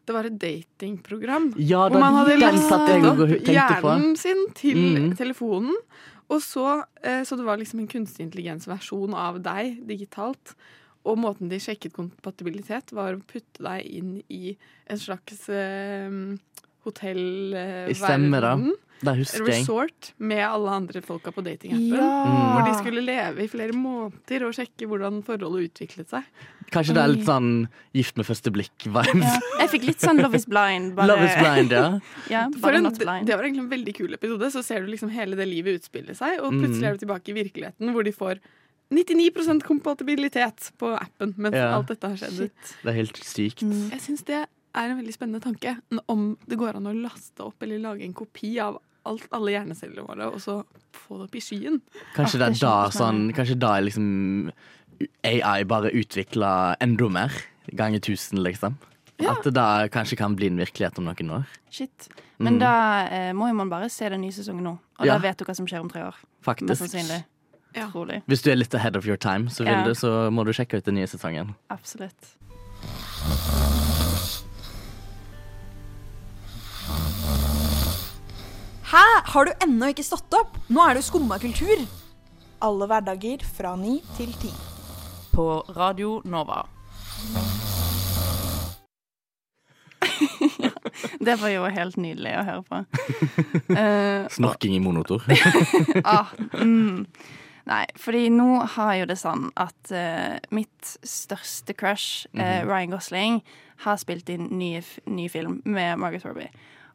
Det 0.08 0.16
var 0.16 0.26
et 0.26 0.38
datingprogram. 0.42 1.52
Ja, 1.60 1.84
Hvor 1.88 2.02
man 2.02 2.16
hadde 2.22 2.38
lastet 2.40 3.04
opp 3.06 3.20
hjernen 3.46 4.16
sin 4.18 4.46
til 4.58 4.80
mm. 4.80 5.12
telefonen. 5.18 5.76
Og 6.30 6.42
så, 6.42 6.84
eh, 7.02 7.22
så 7.26 7.36
det 7.38 7.46
var 7.46 7.58
liksom 7.58 7.82
en 7.82 7.90
kunstig 7.90 8.24
intelligens-versjon 8.28 9.14
av 9.18 9.40
deg 9.44 9.80
digitalt. 9.88 10.54
Og 11.08 11.18
måten 11.18 11.50
de 11.50 11.58
sjekket 11.62 11.94
kompatibilitet, 11.96 12.92
var 12.94 13.16
å 13.16 13.24
putte 13.24 13.64
deg 13.64 13.86
inn 13.88 14.12
i 14.28 14.54
en 14.90 15.00
slags 15.00 15.48
eh, 15.48 16.10
hotellverden. 16.86 18.70
Resort 19.02 20.12
med 20.18 20.42
alle 20.44 20.70
andre 20.70 21.00
folka 21.04 21.32
på 21.32 21.42
datingappen. 21.46 21.94
Ja. 21.96 22.08
Hvor 22.54 22.66
de 22.68 22.74
skulle 22.78 23.00
leve 23.04 23.44
i 23.44 23.48
flere 23.48 23.72
måneder 23.76 24.44
og 24.48 24.54
sjekke 24.56 24.88
hvordan 24.90 25.22
forholdet 25.26 25.70
utviklet 25.70 26.10
seg. 26.12 26.26
Kanskje 26.70 26.94
det 26.94 27.02
er 27.02 27.12
litt 27.14 27.26
sånn 27.26 27.50
gift 27.96 28.16
med 28.20 28.28
første 28.28 28.52
blikk-vibes. 28.54 29.24
Ja. 29.24 29.40
Jeg 29.64 29.72
fikk 29.72 29.88
litt 29.88 30.04
sånn 30.04 30.20
Love 30.22 30.36
is 30.38 30.46
blind. 30.46 30.94
Bare, 30.98 31.08
Love 31.10 31.26
is 31.26 31.34
blind, 31.40 31.72
ja. 31.74 31.86
Ja, 32.34 32.44
bare 32.60 32.78
en, 32.78 32.86
not 32.86 32.98
det 33.00 33.34
var 33.34 33.42
egentlig 33.48 33.64
en 33.64 33.72
veldig 33.72 33.94
kul 33.96 34.14
episode. 34.14 34.52
Så 34.54 34.62
ser 34.66 34.84
du 34.84 34.92
liksom 34.92 35.10
hele 35.14 35.36
det 35.40 35.48
livet 35.50 35.80
utspille 35.80 36.14
seg, 36.14 36.38
og 36.40 36.52
plutselig 36.54 36.80
Mm. 36.80 36.88
er 36.88 36.96
du 36.96 37.02
tilbake 37.06 37.32
i 37.32 37.36
virkeligheten 37.40 37.90
hvor 37.92 38.04
de 38.06 38.12
får 38.14 38.38
99% 38.90 39.62
kompatibilitet 39.66 40.70
på 40.78 40.88
appen 40.98 41.34
mens 41.38 41.54
Ja. 41.54 41.76
alt 41.76 41.88
dette 41.92 42.08
har 42.08 42.16
skjedd. 42.16 42.50
Det 42.82 42.90
er 42.90 42.96
helt 42.96 43.16
sykt. 43.22 43.62
Mm. 43.62 43.90
Jeg 43.92 44.00
syns 44.00 44.24
det 44.26 44.40
er 44.44 44.90
en 44.90 44.98
veldig 44.98 45.14
spennende 45.14 45.40
tanke. 45.42 45.76
Om 46.08 46.36
det 46.46 46.58
går 46.58 46.76
an 46.76 46.86
å 46.90 46.94
laste 46.94 47.40
opp 47.44 47.62
eller 47.62 47.78
lage 47.78 48.02
en 48.06 48.14
kopi 48.14 48.58
av 48.62 48.78
alt, 49.06 49.26
alle 49.32 49.50
hjernecellene 49.54 50.04
våre, 50.06 50.26
og 50.34 50.40
så 50.40 50.64
få 50.92 51.18
det 51.20 51.28
opp 51.28 51.34
i 51.36 51.40
skyen. 51.40 51.80
Kanskje 52.16 52.38
det 52.40 52.46
er 52.48 52.56
er 52.56 52.60
da 52.60 52.74
sånn 52.90 53.32
Kanskje 53.34 53.58
da 53.58 53.76
er 53.78 53.86
liksom 53.88 54.50
AI 55.24 55.64
bare 55.64 55.90
utvikla 55.96 56.76
enda 56.80 57.08
mer. 57.08 57.32
Ganger 57.72 58.00
tusen, 58.00 58.42
liksom. 58.42 58.76
Ja. 59.20 59.32
At 59.32 59.44
det 59.44 59.52
da 59.54 59.86
kanskje 59.92 60.16
kan 60.16 60.34
bli 60.36 60.46
en 60.48 60.56
virkelighet 60.60 60.98
om 60.98 61.04
noen 61.04 61.30
år. 61.30 61.46
Shit. 61.70 62.08
Men 62.38 62.54
Mm. 62.54 62.60
da 62.60 63.06
eh, 63.10 63.32
må 63.32 63.48
jo 63.48 63.54
man 63.54 63.68
bare 63.68 63.90
se 63.90 64.08
den 64.08 64.22
nye 64.22 64.32
sesongen 64.32 64.62
nå. 64.64 64.78
Og 64.98 65.06
Ja. 65.06 65.18
da 65.18 65.18
vet 65.18 65.36
du 65.38 65.44
hva 65.44 65.54
som 65.54 65.66
skjer 65.66 65.80
om 65.80 65.88
tre 65.90 66.02
år. 66.02 66.14
Faktisk. 66.42 66.80
Ja. 67.74 67.86
Hvis 68.26 68.42
du 68.42 68.50
er 68.50 68.56
litt 68.56 68.74
ahead 68.74 68.96
of 68.96 69.06
your 69.06 69.16
time, 69.16 69.46
så, 69.48 69.58
vil 69.64 69.72
Ja. 69.72 69.84
du, 69.84 69.90
så 69.94 70.30
må 70.32 70.44
du 70.44 70.52
sjekke 70.52 70.78
ut 70.78 70.84
den 70.84 70.94
nye 70.96 71.06
sesongen. 71.06 71.54
Absolutt. 71.70 72.36
Hæ? 78.90 79.22
Har 79.24 79.44
du 79.46 79.52
ennå 79.62 79.86
ikke 79.92 80.02
stått 80.02 80.34
opp? 80.34 80.56
Nå 80.66 80.82
er 80.82 80.96
det 80.96 81.04
jo 81.04 81.08
skumma 81.12 81.36
kultur. 81.38 81.78
Alle 82.66 82.86
hverdager 82.90 83.44
fra 83.46 83.76
ni 83.78 84.00
til 84.16 84.32
ti. 84.42 84.50
På 85.30 85.62
Radio 85.76 86.16
Nova. 86.26 86.64
Det 91.26 91.36
var 91.38 91.52
jo 91.52 91.68
helt 91.70 92.00
nydelig 92.02 92.32
å 92.40 92.42
høre 92.48 92.64
på. 92.66 92.80
Uh, 93.70 94.26
Snorking 94.34 94.74
i 94.74 94.80
monotor. 94.82 95.22
ah, 96.04 96.26
mm. 96.58 97.06
Nei, 97.70 97.84
fordi 97.94 98.24
nå 98.34 98.64
har 98.74 98.96
jo 98.98 99.06
det 99.06 99.18
sånn 99.20 99.46
at 99.54 99.92
uh, 99.94 100.42
mitt 100.50 100.96
største 101.06 101.76
crush, 101.78 102.26
uh, 102.34 102.66
Ryan 102.66 102.90
Gosling, 102.96 103.38
har 103.86 104.02
spilt 104.02 104.34
inn 104.34 104.50
ny, 104.58 104.72
ny 105.06 105.28
film 105.30 105.60
med 105.62 106.02
Margaret 106.02 106.26
Robbie. 106.26 106.50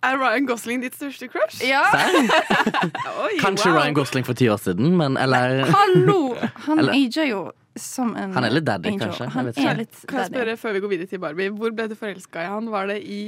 Er 0.05 0.17
Ryan 0.21 0.45
Gosling 0.49 0.81
ditt 0.83 0.95
største 0.97 1.27
crush? 1.31 1.61
Ja! 1.65 1.83
Oi, 3.25 3.35
Kanskje 3.41 3.71
wow. 3.71 3.79
Ryan 3.79 3.95
Gosling 3.97 4.25
for 4.27 4.37
ti 4.37 4.47
år 4.51 4.59
siden, 4.61 4.93
men 4.99 5.17
eller 5.17 5.63
Hallo! 5.73 6.35
Han 6.67 6.79
Eller- 6.83 6.93
ager 6.99 7.29
jo 7.31 7.43
som 7.75 8.13
en 8.15 8.31
Han 8.37 8.45
er 8.47 8.53
litt 8.55 8.63
daddy, 8.67 8.87
angel. 8.93 9.09
kanskje? 9.09 9.25
Jeg 9.25 9.31
Han 9.35 9.47
er 9.73 9.79
litt 9.81 9.97
Kan 10.07 10.21
jeg 10.21 10.29
spørre 10.31 10.53
før 10.61 10.75
vi 10.77 10.79
går 10.85 10.91
videre 10.93 11.09
til 11.11 11.19
Barbie, 11.19 11.49
hvor 11.51 11.73
ble 11.75 11.89
du 11.91 11.95
forelska 11.99 12.45
i 12.45 12.51
han? 12.53 12.69
Var 12.71 12.87
det 12.93 13.01
i 13.03 13.23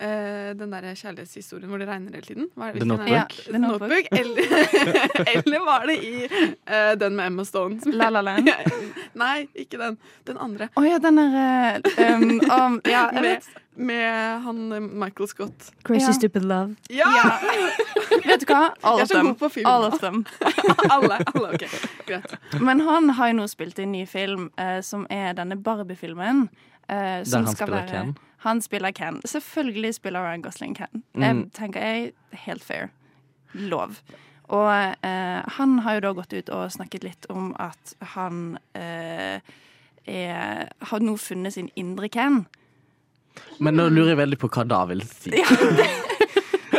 eh, 0.00 0.52
den 0.58 0.72
der 0.72 0.94
kjærlighetshistorien 0.94 1.68
hvor 1.68 1.78
det 1.78 1.88
regner 1.88 2.12
hele 2.14 2.26
tiden? 2.26 2.48
Var 2.56 2.72
det, 2.72 2.80
The 2.80 2.86
er- 2.86 2.90
Notebook? 2.92 3.10
Ja, 3.10 3.24
The 3.52 3.58
Notebook. 3.58 4.08
Eller, 4.12 4.42
eller 5.36 5.64
var 5.64 5.86
det 5.86 5.96
i 6.04 6.24
uh, 6.26 6.92
den 7.00 7.16
med 7.16 7.26
Emma 7.26 7.44
Stone? 7.44 7.80
som- 7.80 7.92
La 7.92 8.10
La 8.10 8.20
Land. 8.20 8.48
Nei, 9.22 9.46
ikke 9.54 9.78
den. 9.80 9.96
Den 10.26 10.36
andre. 10.38 10.68
Å 10.76 10.84
ja, 10.86 10.98
den 10.98 11.16
der 11.16 11.38
eh, 11.86 12.14
um, 12.14 12.40
um, 12.50 12.80
Ja, 12.84 13.06
Med, 13.12 13.42
med 13.76 14.40
han 14.44 14.60
Michael 15.00 15.28
Scott. 15.28 15.70
Crazy 15.84 16.06
Ja. 16.06 16.12
stupid 16.12 16.44
love. 16.44 16.76
Ja! 16.90 17.38
Vet 18.26 18.40
du 18.40 18.46
hva? 18.50 18.70
All 18.82 18.98
Jeg 19.00 19.06
er 19.06 19.10
så 19.14 19.22
god 19.22 19.34
på 19.40 19.48
film. 19.52 19.66
All 19.68 19.84
of 19.88 19.98
them. 20.00 20.24
alle. 20.90 21.18
alle, 21.34 21.48
ok, 21.54 21.64
Greit. 22.08 22.36
Men 22.60 22.80
han 22.80 23.10
har 23.18 23.28
jo 23.32 23.36
nå 23.40 23.46
spilt 23.52 23.78
En 23.78 23.92
ny 23.92 24.04
film, 24.08 24.48
uh, 24.60 24.80
som 24.82 25.06
er 25.10 25.32
denne 25.36 25.56
Barbie-filmen. 25.62 26.46
Uh, 26.86 27.22
Der 27.24 27.42
han 27.42 27.52
spiller 27.56 27.80
være- 27.82 27.90
Ken. 27.90 28.16
Han 28.46 28.62
spiller 28.62 28.94
Ken. 28.94 29.18
Selvfølgelig 29.26 29.96
spiller 29.96 30.22
Ryan 30.22 30.42
Gosling 30.44 30.76
Ken. 30.78 31.02
Mm. 31.18 31.22
Jeg 31.24 31.46
tenker 31.58 31.82
jeg 31.82 32.12
helt 32.46 32.62
fair. 32.64 32.92
Lov. 33.52 33.98
Og 34.54 34.70
eh, 34.70 35.40
han 35.58 35.78
har 35.82 35.96
jo 35.96 36.04
da 36.04 36.12
gått 36.14 36.36
ut 36.36 36.52
og 36.54 36.68
snakket 36.70 37.02
litt 37.02 37.26
om 37.32 37.48
at 37.58 37.96
han 38.14 38.60
eh, 38.78 39.42
er, 40.06 40.68
har 40.70 41.02
nå 41.02 41.16
funnet 41.18 41.56
sin 41.56 41.72
indre 41.74 42.06
Ken. 42.12 42.44
Men 43.58 43.80
nå 43.80 43.88
lurer 43.90 44.12
jeg 44.14 44.20
veldig 44.22 44.38
på 44.44 44.50
hva 44.54 44.64
da 44.70 44.84
vil 44.92 45.02
si. 45.10 45.34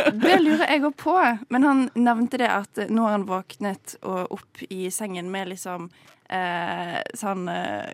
Det 0.08 0.38
lurer 0.40 0.64
jeg 0.64 0.84
òg 0.88 0.94
på. 0.96 1.16
Men 1.52 1.66
han 1.66 1.82
nevnte 1.98 2.40
det 2.40 2.48
at 2.48 2.80
nå 2.88 3.04
har 3.04 3.18
han 3.18 3.26
våknet 3.28 3.98
og 4.00 4.38
opp 4.38 4.62
i 4.72 4.88
sengen 4.94 5.28
med 5.32 5.50
liksom 5.52 5.90
eh, 6.32 7.00
sånn 7.18 7.44
eh, 7.52 7.92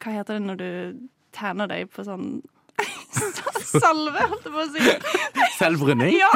Hva 0.00 0.14
heter 0.14 0.38
det 0.38 0.46
når 0.46 0.60
du 0.62 0.70
terner 1.36 1.68
deg 1.70 1.90
på 1.92 2.04
sånn 2.06 2.42
Salve, 3.66 4.20
holdt 4.28 4.44
jeg 4.46 4.52
på 4.52 4.62
å 4.62 4.68
si. 4.72 4.80
Selvbrenning? 5.58 6.12
Ja! 6.16 6.28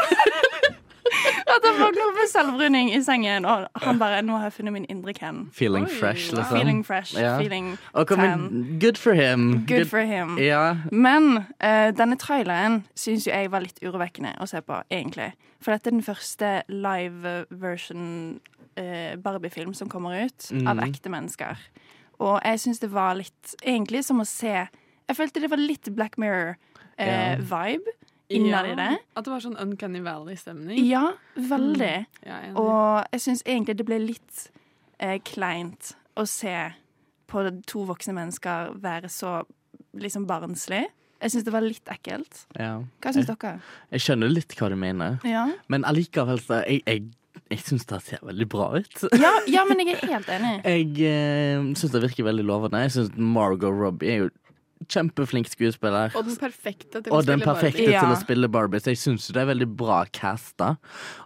At 1.50 1.64
han 1.66 1.78
våkner 1.80 2.04
opp 2.07 2.16
med 2.21 2.28
selvbruning 2.30 2.90
i 2.95 3.00
sengen, 3.02 3.45
og 3.49 3.66
han 3.83 3.99
bare 3.99 4.21
'Nå 4.23 4.37
har 4.38 4.45
jeg 4.49 4.52
funnet 4.52 4.73
min 4.73 4.85
indre 4.88 5.12
Ken'. 5.16 5.49
Feeling 5.52 5.85
Oi, 5.88 5.95
fresh, 6.00 6.30
liksom. 6.33 6.57
Feeling 6.57 6.83
fresh, 6.87 7.14
Ja. 7.19 7.37
feeling 7.38 7.78
okay, 7.95 8.16
tan. 8.16 8.78
Good 8.80 8.97
for 8.99 9.12
him. 9.14 9.66
Good 9.66 9.87
for 9.90 10.00
him. 10.00 10.38
Ja. 10.38 10.76
Men 10.92 11.37
uh, 11.61 11.90
denne 11.97 12.16
traileren 12.16 12.85
syns 12.95 13.26
jo 13.26 13.33
jeg 13.33 13.50
var 13.50 13.61
litt 13.61 13.80
urovekkende 13.83 14.37
å 14.40 14.47
se 14.49 14.61
på, 14.61 14.83
egentlig. 14.90 15.33
For 15.61 15.73
dette 15.73 15.88
er 15.88 15.97
den 15.99 16.02
første 16.07 16.62
live 16.69 17.45
version 17.50 18.40
uh, 18.78 19.16
Barbie-film 19.16 19.75
som 19.75 19.88
kommer 19.88 20.25
ut 20.25 20.50
av 20.66 20.76
Mhm. 20.76 20.85
ekte 20.88 21.11
mennesker. 21.11 21.57
Og 22.21 22.40
jeg 22.45 22.59
syns 22.61 22.78
det 22.80 22.90
var 22.92 23.14
litt 23.14 23.54
egentlig 23.66 24.04
som 24.04 24.21
å 24.21 24.26
se 24.26 24.69
Jeg 25.11 25.19
følte 25.19 25.43
det 25.43 25.50
var 25.50 25.59
litt 25.61 25.90
Black 25.97 26.14
Mirror-vibe 26.23 27.97
innad 28.31 28.69
i 28.71 28.75
det. 28.79 28.90
At 29.19 29.26
det 29.26 29.33
var 29.33 29.43
sånn 29.43 29.57
Uncanny 29.59 30.00
Valley-stemning. 30.07 30.79
Ja, 30.87 31.09
veldig. 31.35 31.95
Ja, 32.23 32.37
jeg 32.45 32.52
er. 32.52 32.59
Og 32.62 33.09
jeg 33.17 33.25
syns 33.25 33.43
egentlig 33.43 33.75
det 33.81 33.87
ble 33.88 33.99
litt 34.05 34.45
eh, 35.02 35.17
kleint 35.26 35.95
å 36.21 36.26
se 36.31 36.55
på 37.31 37.43
to 37.67 37.83
voksne 37.88 38.14
mennesker 38.14 38.76
være 38.83 39.11
så 39.11 39.40
liksom 39.99 40.29
barnslig. 40.31 40.85
Jeg 41.21 41.35
syns 41.35 41.45
det 41.47 41.52
var 41.55 41.67
litt 41.67 41.90
ekkelt. 41.93 42.45
ja. 42.57 42.76
Hva 43.02 43.12
syns 43.12 43.26
dere? 43.29 43.57
jeg 43.93 44.05
skjønner 44.07 44.31
litt 44.33 44.55
hva 44.57 44.71
du 44.73 44.76
mener, 44.81 45.19
Ja. 45.26 45.49
men 45.69 45.83
allikevel 45.85 46.38
så 46.40 46.62
Jeg, 46.64 46.81
jeg, 46.87 47.02
jeg 47.50 47.59
syns 47.67 47.85
det 47.90 47.99
ser 48.07 48.23
veldig 48.25 48.47
bra 48.49 48.71
ut. 48.79 49.02
Ja, 49.19 49.33
ja, 49.50 49.64
men 49.69 49.83
jeg 49.83 49.99
er 49.99 50.07
helt 50.14 50.31
enig. 50.33 50.55
Jeg 50.64 51.11
eh, 51.11 51.67
syns 51.75 51.93
det 51.93 52.02
virker 52.07 52.25
veldig 52.31 52.47
lovende. 52.47 52.81
Jeg 52.87 52.95
syns 52.95 53.11
Margot 53.19 53.75
Robbie 53.75 54.14
er 54.14 54.23
jo 54.25 54.31
kjempeflink 54.89 55.47
skuespiller. 55.51 56.11
Og 56.17 56.25
den 56.25 56.37
perfekte 56.41 57.03
til 57.05 57.13
å 57.13 57.21
den 57.23 57.41
spille 57.41 57.45
perfekte 57.45 57.83
Barbie. 57.85 57.93
Ja. 57.93 58.01
til 58.01 58.13
å 58.15 58.21
spille 58.21 58.49
Barbie. 58.49 58.81
Så 58.81 58.91
jeg 58.95 58.99
syns 59.03 59.27
det 59.29 59.37
er 59.43 59.47
veldig 59.51 59.69
bra 59.77 59.99
casta. 60.13 60.77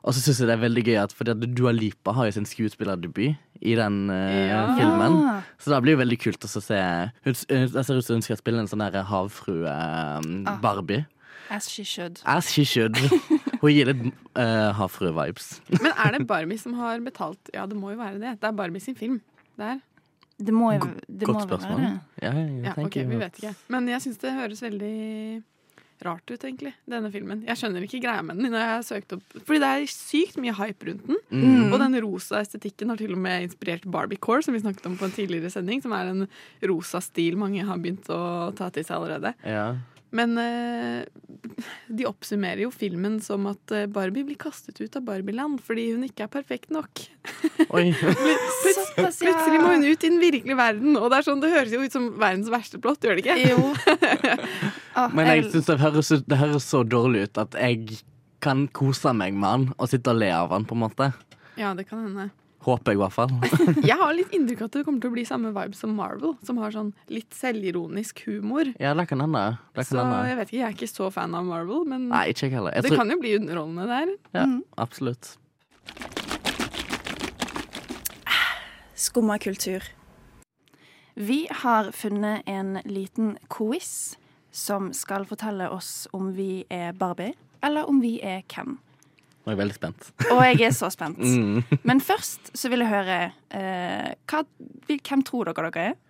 Og 0.03 0.15
så 0.17 0.21
syns 0.25 0.41
jeg 0.43 0.49
det 0.51 0.57
er 0.59 0.63
veldig 0.65 0.85
gøy 0.89 0.99
at 1.05 1.13
fordi 1.15 1.31
at 1.37 1.47
Dua 1.55 1.71
Lipa 1.73 2.13
har 2.17 2.27
jo 2.27 2.33
sin 2.39 2.47
skuespillerdebut 2.51 3.37
i 3.63 3.75
den 3.79 4.11
uh, 4.11 4.49
Ja. 4.49 4.65
filmen. 4.77 5.21
Så 5.63 5.71
det 5.71 5.79
blir 5.87 5.95
jo 5.95 6.03
veldig 6.03 6.19
kult 6.21 6.45
å 6.45 6.49
se 6.51 6.81
Hun 7.25 7.35
hun- 7.35 7.85
ser 7.85 7.95
ut 7.97 8.05
som 8.05 8.15
hun 8.19 8.23
skal 8.27 8.37
spille 8.37 8.59
en 8.61 8.67
sånn 8.69 8.83
der 8.85 9.05
havfrue-Barbie. 9.05 11.07
As 11.51 11.69
she 11.71 11.85
should. 11.85 12.21
As 12.25 12.51
she 12.51 12.65
should. 12.65 12.97
Hun 13.65 13.71
gir 13.73 13.87
litt 13.89 14.03
uh, 14.37 14.73
havfrue-vibes. 14.77 15.61
Men 15.81 15.93
er 15.93 16.13
det 16.19 16.27
Barbie 16.29 16.59
som 16.61 16.75
har 16.75 16.99
betalt? 17.05 17.39
Ja, 17.55 17.65
det 17.69 17.77
må 17.77 17.93
jo 17.93 17.97
være 18.01 18.19
det. 18.21 18.35
Det 18.41 18.49
er 18.49 18.53
Barbie 18.57 18.81
sin 18.81 18.95
film. 18.97 19.21
Der. 19.61 19.79
Det 20.45 20.55
må 20.55 20.75
jo 20.77 20.85
det 21.09 21.27
Godt 21.29 21.41
må 21.41 21.49
spørsmål. 21.49 21.81
være. 21.81 21.97
Ja, 22.23 22.33
Ja, 22.69 22.77
okay, 22.85 23.05
Vi 23.09 23.19
vet 23.21 23.41
ikke. 23.41 23.55
Men 23.73 23.89
jeg 23.89 24.05
syns 24.05 24.21
det 24.23 24.33
høres 24.37 24.63
veldig 24.65 25.43
rart 26.05 26.29
ut, 26.29 26.43
egentlig, 26.43 26.75
denne 26.91 27.09
filmen. 27.13 27.45
Jeg 27.47 27.57
skjønner 27.57 27.85
ikke 27.87 28.01
greia 28.03 28.23
med 28.27 28.37
den 28.37 28.51
når 28.53 28.61
jeg 28.61 28.73
har 28.73 28.83
søkt 28.85 29.15
opp 29.17 29.37
Fordi 29.47 29.61
det 29.63 29.71
er 29.71 29.87
sykt 29.89 30.37
mye 30.43 30.53
hype 30.59 30.89
rundt 30.91 31.07
den. 31.09 31.21
Mm. 31.31 31.73
Og 31.73 31.79
den 31.81 31.97
rosa 32.05 32.43
estetikken 32.45 32.93
har 32.93 33.01
til 33.01 33.15
og 33.15 33.23
med 33.25 33.47
inspirert 33.47 33.87
Barbiecore, 33.89 34.43
som 34.45 34.57
vi 34.57 34.61
snakket 34.61 34.91
om 34.91 34.99
på 35.01 35.09
en 35.09 35.15
tidligere 35.17 35.53
sending, 35.55 35.81
som 35.85 35.95
er 35.97 36.11
en 36.13 36.27
rosa 36.69 37.01
stil 37.05 37.39
mange 37.41 37.65
har 37.65 37.81
begynt 37.81 38.11
å 38.13 38.53
ta 38.59 38.69
til 38.75 38.85
seg 38.85 38.99
allerede. 38.99 39.35
Ja. 39.47 39.69
Men 40.15 40.39
eh, 40.39 41.03
de 41.99 42.07
oppsummerer 42.09 42.65
jo 42.65 42.71
filmen 42.75 43.19
som 43.25 43.49
at 43.51 43.75
eh, 43.75 43.89
Barbie 43.91 44.27
blir 44.27 44.39
kastet 44.41 44.79
ut 44.81 44.99
av 44.99 45.05
Barbieland 45.09 45.61
fordi 45.65 45.89
hun 45.93 46.07
ikke 46.07 46.27
er 46.29 46.33
perfekt 46.33 46.71
nok. 46.75 47.05
Oi. 47.77 47.89
Plutselig 48.95 49.59
må 49.59 49.75
hun 49.75 49.87
ut 49.87 50.07
i 50.07 50.11
den 50.11 50.21
virkelige 50.23 50.59
verden, 50.59 50.99
og 51.01 51.11
det 51.11 51.21
er 51.21 51.29
sånn, 51.29 51.43
det 51.43 51.53
høres 51.55 51.75
jo 51.75 51.83
ut 51.83 51.95
som 51.95 52.09
verdens 52.21 52.51
verste 52.53 52.81
plott, 52.83 53.03
gjør 53.03 53.19
det 53.19 53.27
ikke? 53.27 53.39
Jo. 53.43 53.75
ah, 54.95 55.11
Men 55.11 55.33
jeg 55.33 55.49
syns 55.51 55.71
det, 55.73 56.23
det 56.31 56.41
høres 56.41 56.69
så 56.71 56.85
dårlig 56.87 57.27
ut 57.29 57.43
at 57.43 57.59
jeg 57.59 58.01
kan 58.45 58.67
kose 58.77 59.15
meg 59.17 59.35
med 59.35 59.49
han 59.49 59.69
og 59.79 59.89
sitte 59.91 60.13
og 60.13 60.21
le 60.21 60.31
av 60.37 60.53
han, 60.55 60.67
på 60.69 60.77
en 60.77 60.85
måte. 60.85 61.11
Ja, 61.59 61.73
det 61.75 61.89
kan 61.89 62.03
hende. 62.05 62.31
Håper 62.65 62.95
jeg, 62.95 62.97
i 62.97 63.03
hvert 63.03 63.13
fall. 63.13 63.33
Jeg 63.91 63.97
har 64.01 64.15
litt 64.17 64.33
inntrykk 64.33 64.63
av 64.63 64.69
at 64.71 64.77
det 64.79 64.83
kommer 64.87 65.03
til 65.05 65.11
å 65.13 65.15
bli 65.15 65.25
samme 65.29 65.51
vibe 65.53 65.77
som 65.77 65.93
Marvel, 65.99 66.33
som 66.49 66.57
har 66.63 66.73
sånn 66.73 66.93
litt 67.13 67.35
selvironisk 67.37 68.23
humor. 68.25 68.71
Ja, 68.81 68.95
det 68.97 69.05
kan 69.11 69.21
hende. 69.21 69.43
Så 69.77 70.01
jeg 70.01 70.39
vet 70.39 70.49
ikke, 70.49 70.61
jeg 70.63 70.67
er 70.71 70.77
ikke 70.79 70.89
så 70.89 71.11
fan 71.13 71.37
av 71.37 71.45
Marvel, 71.45 71.85
men 71.91 72.09
Nei, 72.09 72.23
ikke 72.33 72.49
heller. 72.55 72.73
Jeg 72.73 72.87
det 72.87 72.95
tror, 72.95 73.03
kan 73.03 73.13
jo 73.13 73.19
bli 73.21 73.35
underholdende 73.37 73.89
der. 73.91 74.15
ja, 74.39 74.47
absolutt. 74.81 75.35
Skumma 78.95 79.37
kultur. 79.39 79.85
Vi 81.15 81.47
har 81.51 81.93
funnet 81.93 82.43
en 82.47 82.79
liten 82.85 83.37
quiz 83.53 84.17
som 84.55 84.93
skal 84.95 85.27
fortelle 85.29 85.69
oss 85.71 86.07
om 86.13 86.33
vi 86.35 86.65
er 86.73 86.93
Barbie, 86.97 87.35
eller 87.63 87.89
om 87.91 88.01
vi 88.03 88.17
er 88.23 88.41
Ken. 88.49 88.79
Nå 89.45 89.53
er 89.53 89.57
jeg 89.57 89.61
veldig 89.65 89.77
spent. 89.77 90.09
Og 90.33 90.41
jeg 90.47 90.63
er 90.71 90.73
så 90.73 90.89
spent. 90.95 91.21
Mm. 91.35 91.61
Men 91.85 92.01
først 92.01 92.53
så 92.57 92.71
vil 92.73 92.81
jeg 92.85 92.89
høre 92.93 93.19
eh, 93.53 94.15
hva, 94.31 94.41
Hvem 94.89 95.23
tror 95.27 95.51
dere 95.51 95.69
dere 95.71 95.85
er? 95.93 96.01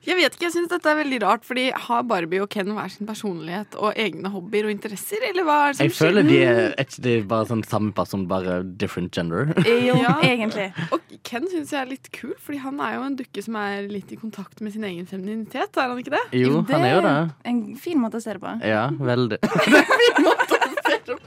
Jeg 0.00 0.16
vet 0.16 0.32
ikke, 0.32 0.46
jeg 0.46 0.54
synes 0.54 0.70
dette 0.72 0.88
er 0.88 0.96
veldig 0.96 1.18
rart, 1.20 1.42
fordi 1.44 1.66
har 1.76 2.04
Barbie 2.08 2.40
og 2.40 2.48
Ken 2.48 2.70
hver 2.72 2.88
sin 2.88 3.04
personlighet 3.04 3.74
og 3.76 3.92
egne 4.00 4.30
hobbyer 4.32 4.64
og 4.64 4.72
interesser, 4.72 5.20
eller 5.28 5.44
hva 5.44 5.56
er 5.66 5.74
det 5.74 5.76
som 5.76 5.84
Jeg 5.84 5.92
føler 5.98 6.24
de 6.24 6.38
er, 6.40 6.60
er 6.72 6.86
ikke 6.86 7.02
de 7.04 7.12
bare 7.28 7.48
sånn 7.50 7.60
samme 7.68 7.92
person, 7.92 8.24
bare 8.30 8.62
different 8.80 9.12
gender. 9.12 9.52
Jo, 9.90 9.98
Ja. 10.00 10.14
egentlig. 10.24 10.70
Og 10.96 11.04
Ken 11.28 11.44
syns 11.52 11.74
jeg 11.76 11.82
er 11.82 11.90
litt 11.92 12.08
kul, 12.16 12.32
fordi 12.40 12.62
han 12.64 12.80
er 12.80 12.96
jo 12.96 13.04
en 13.10 13.18
dukke 13.20 13.44
som 13.44 13.60
er 13.60 13.90
litt 13.92 14.16
i 14.16 14.16
kontakt 14.22 14.64
med 14.64 14.72
sin 14.72 14.88
egen 14.88 15.04
femininitet, 15.10 15.76
er 15.76 15.92
han 15.92 16.00
ikke 16.00 16.16
det? 16.16 16.24
Jo, 16.46 16.62
han 16.72 16.88
er 16.88 16.94
jo 16.96 17.04
det. 17.04 17.14
En 17.52 17.60
fin 17.84 18.00
måte 18.00 18.22
å 18.22 18.24
se 18.24 18.38
det 18.38 18.40
på. 18.40 18.56
Ja, 18.64 18.86
veldig. 18.96 19.42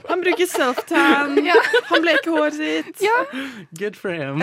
Han 0.08 0.22
bruker 0.24 0.46
self-tan, 0.50 1.38
han 1.90 2.02
bleker 2.04 2.30
håret 2.34 2.54
sitt. 2.58 3.02
Good 3.78 3.96
for 4.00 4.12
him. 4.14 4.42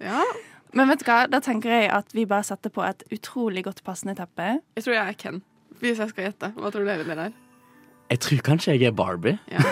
Ja, 0.00 0.22
Men 0.76 0.88
vet 0.92 1.00
du 1.00 1.08
hva, 1.08 1.22
da 1.32 1.40
tenker 1.42 1.72
jeg 1.72 1.88
at 1.90 2.12
vi 2.14 2.26
bare 2.28 2.44
setter 2.46 2.70
på 2.70 2.82
et 2.84 3.00
utrolig 3.14 3.64
godt 3.66 3.80
passende 3.86 4.14
teppe. 4.18 4.58
Jeg 4.76 4.84
tror 4.84 4.94
jeg 4.94 5.08
er 5.14 5.16
Ken, 5.18 5.38
hvis 5.80 5.98
jeg 5.98 6.10
skal 6.12 6.28
gjette. 6.28 6.50
Hva 6.58 6.70
tror 6.74 6.84
dere 6.86 7.06
dere 7.08 7.28
er? 7.30 7.38
Jeg 8.12 8.20
tror 8.24 8.42
kanskje 8.46 8.76
jeg 8.76 8.90
er 8.90 8.94
Barbie. 8.96 9.38
Ja. 9.52 9.64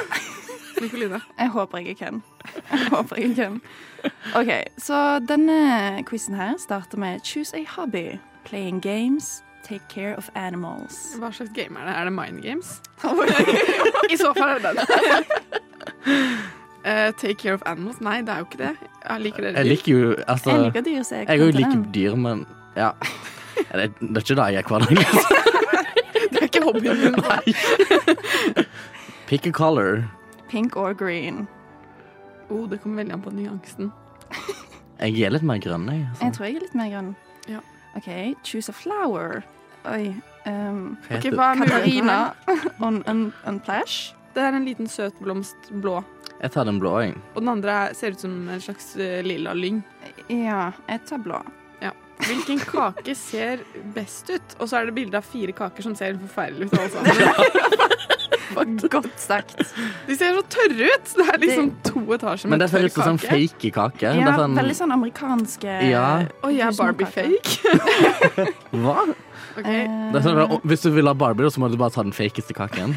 Nikoline. 0.80 1.20
Jeg 1.38 1.48
håper 1.54 1.78
jeg 1.84 1.94
er 1.94 2.00
Ken. 2.00 2.22
Jeg 2.72 2.88
håper 2.92 3.20
jeg 3.20 3.30
er 3.30 3.36
Ken. 3.38 3.60
OK, 4.36 4.50
så 4.82 5.02
denne 5.28 6.02
quizen 6.08 6.36
her 6.36 6.56
starter 6.60 6.98
med 7.00 7.20
Choose 7.24 7.56
a 7.56 7.62
hobby. 7.76 8.18
Playing 8.44 8.82
games. 8.82 9.42
Take 9.66 9.82
care 9.90 10.14
of 10.16 10.28
animals. 10.38 10.94
Hva 11.18 11.32
slags 11.34 11.50
game 11.56 11.74
er 11.80 11.88
det? 11.88 11.94
Er 11.98 12.04
det 12.06 12.12
mind 12.14 12.42
games? 12.44 12.68
I 14.12 14.16
så 14.20 14.30
fall 14.36 14.52
er 14.56 14.60
det 14.62 14.74
den. 14.76 14.78
uh, 16.86 17.10
take 17.18 17.34
care 17.42 17.54
of 17.58 17.62
animals? 17.66 17.98
Nei, 18.00 18.20
det 18.22 18.30
er 18.34 18.38
jo 18.44 18.46
ikke 18.46 18.60
det. 18.62 18.70
Jeg 19.08 19.20
liker 19.24 19.42
det. 19.48 19.52
Jeg 19.56 19.66
liker 19.72 19.92
jo 19.92 20.14
altså, 20.26 20.50
Jeg 20.54 20.60
liker 20.68 20.86
dyr, 20.86 21.02
så 21.02 21.14
jeg 21.20 21.28
Jeg 21.28 21.40
òg 21.48 21.58
liker 21.58 21.82
dyr, 21.96 22.14
men 22.16 22.46
ja. 22.76 22.92
Det, 23.56 23.90
det 24.00 24.16
er 24.16 24.22
ikke 24.22 24.36
det 24.38 24.46
jeg 24.52 24.62
er 24.62 24.70
hver 24.70 24.78
dag. 24.86 24.96
Det 26.26 26.40
er 26.42 26.46
ikke 26.50 26.60
hobbyen 26.64 26.98
min. 27.00 28.64
Pick 29.26 29.46
a 29.46 29.50
color. 29.54 30.02
Pink 30.50 30.76
or 30.76 30.92
green. 30.94 31.46
Oh, 32.50 32.66
det 32.70 32.80
kommer 32.82 32.96
veldig 33.02 33.14
an 33.14 33.22
på 33.22 33.30
nyansen. 33.34 33.92
Jeg 35.00 35.22
er 35.26 35.32
litt 35.34 35.46
mer 35.46 35.58
grønn, 35.62 35.86
jeg. 35.90 36.02
Jeg 36.02 36.08
Altså. 36.10 36.30
tror 36.36 36.46
jeg 36.46 36.56
er 36.56 36.64
litt 36.66 36.74
mer 36.78 36.90
grønn. 36.92 37.08
Ja. 37.50 37.60
OK, 37.96 38.34
choose 38.44 38.68
a 38.68 38.72
flower. 38.76 39.42
Oi. 39.88 40.14
Um, 40.46 40.96
Ok, 41.10 41.30
hva 41.34 41.52
er 41.54 41.62
Katarina 41.64 42.18
on, 42.86 43.02
on 43.46 43.60
Plash. 43.66 44.12
Det 44.36 44.42
er 44.44 44.52
en 44.58 44.66
liten 44.68 44.86
søt 44.90 45.16
blomst 45.22 45.70
blå. 45.80 46.02
Jeg 46.42 46.52
tar 46.52 46.66
den 46.68 46.78
blå, 46.82 46.92
jeg. 47.00 47.14
Og 47.34 47.40
den 47.40 47.48
andre 47.54 47.72
er- 47.86 47.94
ser 47.96 48.12
ut 48.12 48.20
som 48.20 48.34
en 48.52 48.60
slags 48.60 48.90
eh, 49.00 49.22
lilla 49.24 49.54
lyng. 49.56 49.78
Ja, 50.28 50.72
jeg 50.90 51.00
tar 51.08 51.22
blå. 51.24 51.40
Hvilken 52.16 52.56
kake 52.64 53.12
ser 53.14 53.60
best 53.92 54.30
ut? 54.32 54.54
Og 54.56 54.70
så 54.70 54.78
er 54.78 54.86
det 54.88 54.94
bilde 54.96 55.18
av 55.20 55.26
fire 55.28 55.52
kaker 55.52 55.84
som 55.84 55.92
ser 55.98 56.14
forferdelig 56.16 56.70
ut. 56.70 56.78
alle 56.78 56.88
sammen. 56.94 58.15
Godt 58.54 59.08
sagt. 59.20 59.56
De 60.06 60.16
ser 60.16 60.34
så 60.36 60.42
tørre 60.52 60.88
ut! 60.92 61.12
Det 61.16 61.26
er 61.34 61.38
liksom 61.42 61.70
to 61.84 62.02
etasjer 62.14 62.48
Men 62.50 62.58
med 62.58 62.64
det 62.64 62.70
ser 62.70 62.78
tørr 62.78 62.86
ut 62.86 62.92
som 62.96 63.04
sånn 63.10 63.18
kake. 63.22 63.30
fake 63.50 63.70
kake. 63.74 64.00
det 64.12 64.20
Ja, 64.20 64.28
er 64.32 64.38
sånn, 64.40 64.56
veldig 64.60 64.76
sånn 64.78 64.92
amerikanske 64.96 65.78
Ja. 65.90 66.04
Oi, 66.44 66.52
jeg 66.58 66.66
er 66.68 66.76
Barbie 66.78 67.06
fake. 67.06 67.56
Hva? 68.82 68.98
Ok, 69.56 69.64
Eh, 69.64 69.88
Det 70.12 70.18
er 70.20 70.24
sånn, 70.26 70.60
hvis 70.68 70.82
du 70.84 70.90
vil 70.92 71.06
ha 71.08 71.14
Barbie, 71.16 71.48
så 71.50 71.60
må 71.62 71.70
du 71.72 71.78
bare 71.80 71.90
ta 71.94 72.02
den 72.04 72.12
fakeste 72.12 72.52
kaken. 72.52 72.92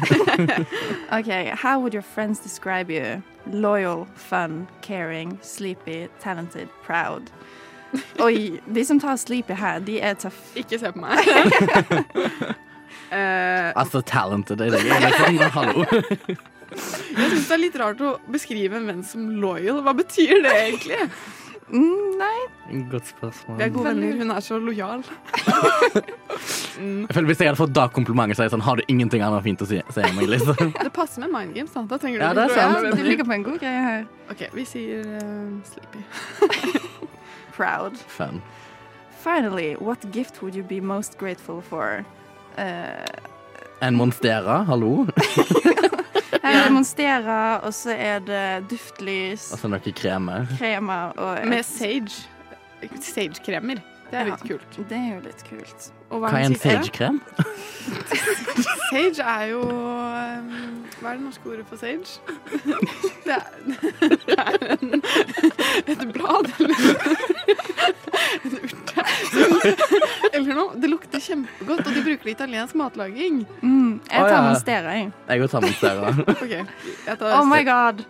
OK, 1.18 1.30
how 1.56 1.78
would 1.80 1.94
your 1.94 2.02
friends 2.04 2.38
describe 2.40 2.90
you? 2.92 3.22
Loyal, 3.50 4.06
fun, 4.14 4.66
caring, 4.82 5.38
sleepy, 5.42 6.08
talented, 6.20 6.68
proud. 6.84 7.30
Oi, 8.20 8.60
de 8.70 8.84
som 8.84 9.00
tar 9.00 9.16
sleepy 9.16 9.54
her, 9.56 9.80
de 9.80 10.00
er 10.04 10.14
tøff. 10.20 10.36
Ikke 10.54 10.78
se 10.78 10.92
på 10.92 11.00
meg. 11.00 11.24
Eh, 13.10 13.72
Altså, 13.74 14.02
talented 14.06 14.60
er 14.60 14.70
det. 14.70 14.84
Liksom, 14.86 15.38
hallo. 15.56 15.84
jeg 15.90 17.30
syns 17.34 17.48
det 17.48 17.56
er 17.56 17.62
litt 17.64 17.76
rart 17.80 18.00
å 18.06 18.14
beskrive 18.30 18.78
en 18.78 18.88
venn 18.90 19.04
som 19.06 19.28
loyal. 19.42 19.82
Hva 19.86 19.94
betyr 19.98 20.42
det 20.46 20.56
egentlig? 20.68 21.00
Mm, 21.70 22.18
nei. 22.18 22.38
Godt 22.90 23.10
spørsmål. 23.12 23.58
Vi 23.58 23.64
er 23.64 23.72
gode 23.74 23.90
venner. 23.92 24.16
Hun 24.18 24.30
er 24.34 24.40
så 24.42 24.58
lojal. 24.58 25.04
Jeg 26.80 27.12
føler 27.12 27.26
Hvis 27.28 27.40
jeg 27.42 27.50
hadde 27.50 27.58
fått 27.58 27.72
da 27.76 27.82
komplimentet, 27.92 28.38
så 28.38 28.42
er 28.42 28.46
jeg 28.46 28.52
sånn 28.54 28.62
Har 28.64 28.78
du 28.78 28.82
ingenting 28.88 29.20
annet 29.20 29.42
fint 29.44 29.60
å 29.60 29.66
si, 29.68 29.80
meg? 30.16 30.22
Liksom. 30.32 30.70
Det 30.86 30.92
passer 30.96 31.20
med 31.20 31.32
mind 31.34 31.52
games. 31.58 31.74
Da, 31.74 31.98
trenger 32.00 32.22
du 32.22 32.24
Ja, 32.24 32.30
det 32.38 32.46
er 32.46 32.54
sant. 32.56 32.96
Du 32.96 33.04
ligger 33.04 33.26
på 33.28 33.34
en 33.36 33.44
god 33.44 33.58
greie 33.60 33.82
her. 33.84 34.06
OK, 34.32 34.46
vi 34.56 34.64
sier 34.64 35.04
uh, 35.20 35.50
sleepy. 35.68 36.80
Proud. 37.52 37.98
Fun. 38.08 38.40
Finally, 39.20 39.74
what 39.76 40.06
gift 40.14 40.40
would 40.40 40.56
you 40.56 40.64
be 40.64 40.80
most 40.80 41.18
grateful 41.20 41.60
for? 41.60 42.06
Eh, 42.58 43.86
En 43.86 43.94
monstera, 43.96 44.62
hallo? 44.68 45.06
her 46.42 46.50
er 46.50 46.64
det 46.66 46.72
Monstera, 46.74 47.36
og 47.64 47.72
så 47.74 47.94
er 47.96 48.18
det 48.26 48.42
duftlys, 48.70 49.46
Altså 49.54 49.70
noe 49.72 49.92
kremer. 49.96 50.46
kremer 50.58 51.14
og 51.16 51.46
Med 51.48 51.64
sage. 51.64 52.26
Sage-kremer. 53.00 53.80
Det 54.10 54.18
er 54.18 54.26
Ja. 54.26 54.34
litt 54.34 54.44
kult. 54.48 54.76
Det 54.88 54.96
er 54.98 55.14
jo 55.14 55.20
litt 55.24 55.44
kult. 55.48 55.90
Og 56.10 56.18
Hva 56.24 56.30
er 56.40 56.50
en 56.50 56.58
sage-krem? 56.58 57.20
Sage 58.90 59.22
er 59.22 59.44
jo 59.50 59.60
um, 59.62 60.48
Hva 61.00 61.12
er 61.12 61.16
det 61.16 61.22
norske 61.22 61.48
ordet 61.48 61.66
for 61.70 61.78
sage? 61.78 62.18
Det 63.24 63.34
er, 63.36 63.46
det 64.26 64.36
er 64.38 64.56
en, 64.74 65.02
et 65.86 66.00
blad 66.12 66.48
eller 66.58 66.78
en 68.44 68.54
urte. 68.58 69.04
Eller 70.32 70.54
noe. 70.56 70.72
Det 70.80 70.90
lukter 70.90 71.22
kjempegodt, 71.22 71.84
og 71.84 71.94
de 71.94 72.02
bruker 72.02 72.24
det 72.24 72.32
i 72.32 72.34
italiensk 72.34 72.74
matlaging. 72.80 73.42
Mm, 73.60 74.00
jeg 74.08 74.24
tar 74.24 74.32
ja. 74.32 74.40
Monstera, 74.48 74.94
jeg. 74.96 75.12
Jeg 75.28 75.44
òg 75.44 75.52
tar 75.52 75.66
monstera. 75.66 76.14
stera. 76.16 76.36
okay, 76.42 76.64
Oh 77.38 77.46
my 77.46 77.62
god. 77.62 78.02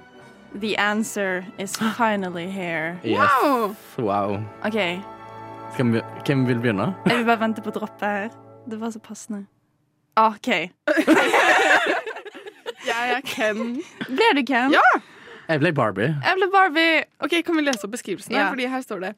The 0.54 0.76
answer 0.78 1.44
is 1.58 1.76
finally 1.98 2.48
here. 2.48 2.98
Yes. 3.04 3.18
Wow! 3.18 3.76
Wow. 3.98 4.40
OK, 4.64 4.78
Vi, 5.76 6.00
hvem 6.26 6.46
vil 6.48 6.58
begynne? 6.60 6.94
jeg 7.06 7.18
vil 7.18 7.24
bare 7.26 7.40
vente 7.40 7.62
på 7.62 7.70
droppet 7.70 8.06
her. 8.08 8.28
Det 8.70 8.80
var 8.80 8.90
så 8.90 8.98
passende. 9.00 9.46
OK. 10.16 10.48
Jeg 12.90 13.10
er 13.16 13.20
Ken. 13.24 13.76
Ble 14.08 14.28
du 14.36 14.42
Ken? 14.48 14.72
Ja! 14.74 14.82
Jeg 15.50 15.60
ble 15.62 15.72
Barbie. 15.74 16.10
Jeg 16.24 16.36
ble 16.38 16.48
Barbie. 16.52 17.02
OK, 17.24 17.34
kan 17.46 17.56
vi 17.58 17.64
lese 17.66 17.84
opp 17.86 17.92
beskrivelsen? 17.94 18.34
Ja. 18.36 18.48
Fordi 18.52 18.68
her 18.70 18.80
står 18.84 19.00
det 19.04 19.12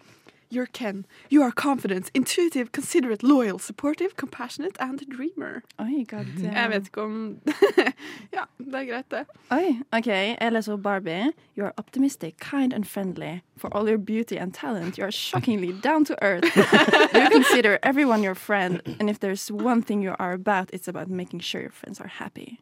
You're 0.53 0.67
Ken. 0.67 1.07
You 1.31 1.43
are 1.43 1.51
confident, 1.51 2.11
intuitive, 2.13 2.73
considerate, 2.73 3.23
loyal, 3.23 3.59
supportive, 3.59 4.17
compassionate 4.17 4.77
and 4.79 5.01
a 5.01 5.05
dreamer. 5.07 5.63
Oi, 5.81 6.05
god 6.05 6.27
damn. 6.37 6.53
Jeg 6.55 6.71
vet 6.71 6.85
ikke 6.91 7.03
om 7.03 7.41
Ja, 8.37 8.45
det 8.59 8.75
er 8.75 8.85
greit, 8.85 9.11
det. 9.11 9.25
Oi, 9.51 9.81
OK. 9.93 10.07
Jeg 10.07 10.53
leser 10.53 10.77
Barbie. 10.77 11.33
You 11.57 11.65
are 11.65 11.73
optimistic, 11.79 12.35
kind 12.39 12.75
and 12.75 12.85
friendly. 12.85 13.41
For 13.57 13.75
all 13.75 13.89
your 13.89 13.99
beauty 13.99 14.37
and 14.37 14.53
talent, 14.53 14.99
you 14.99 15.05
are 15.05 15.13
shockingly 15.13 15.73
down 15.73 16.05
to 16.05 16.15
earth. 16.23 16.45
you 17.15 17.31
consider 17.31 17.79
everyone 17.83 18.23
your 18.23 18.35
friend, 18.35 18.83
and 19.01 19.09
if 19.09 19.21
there's 19.21 19.51
one 19.51 19.81
thing 19.81 20.03
you 20.03 20.15
are 20.19 20.33
about, 20.33 20.69
it's 20.75 20.87
about 20.89 21.09
making 21.09 21.41
sure 21.41 21.63
your 21.63 21.71
friends 21.73 21.99
are 21.99 22.09
happy. 22.09 22.61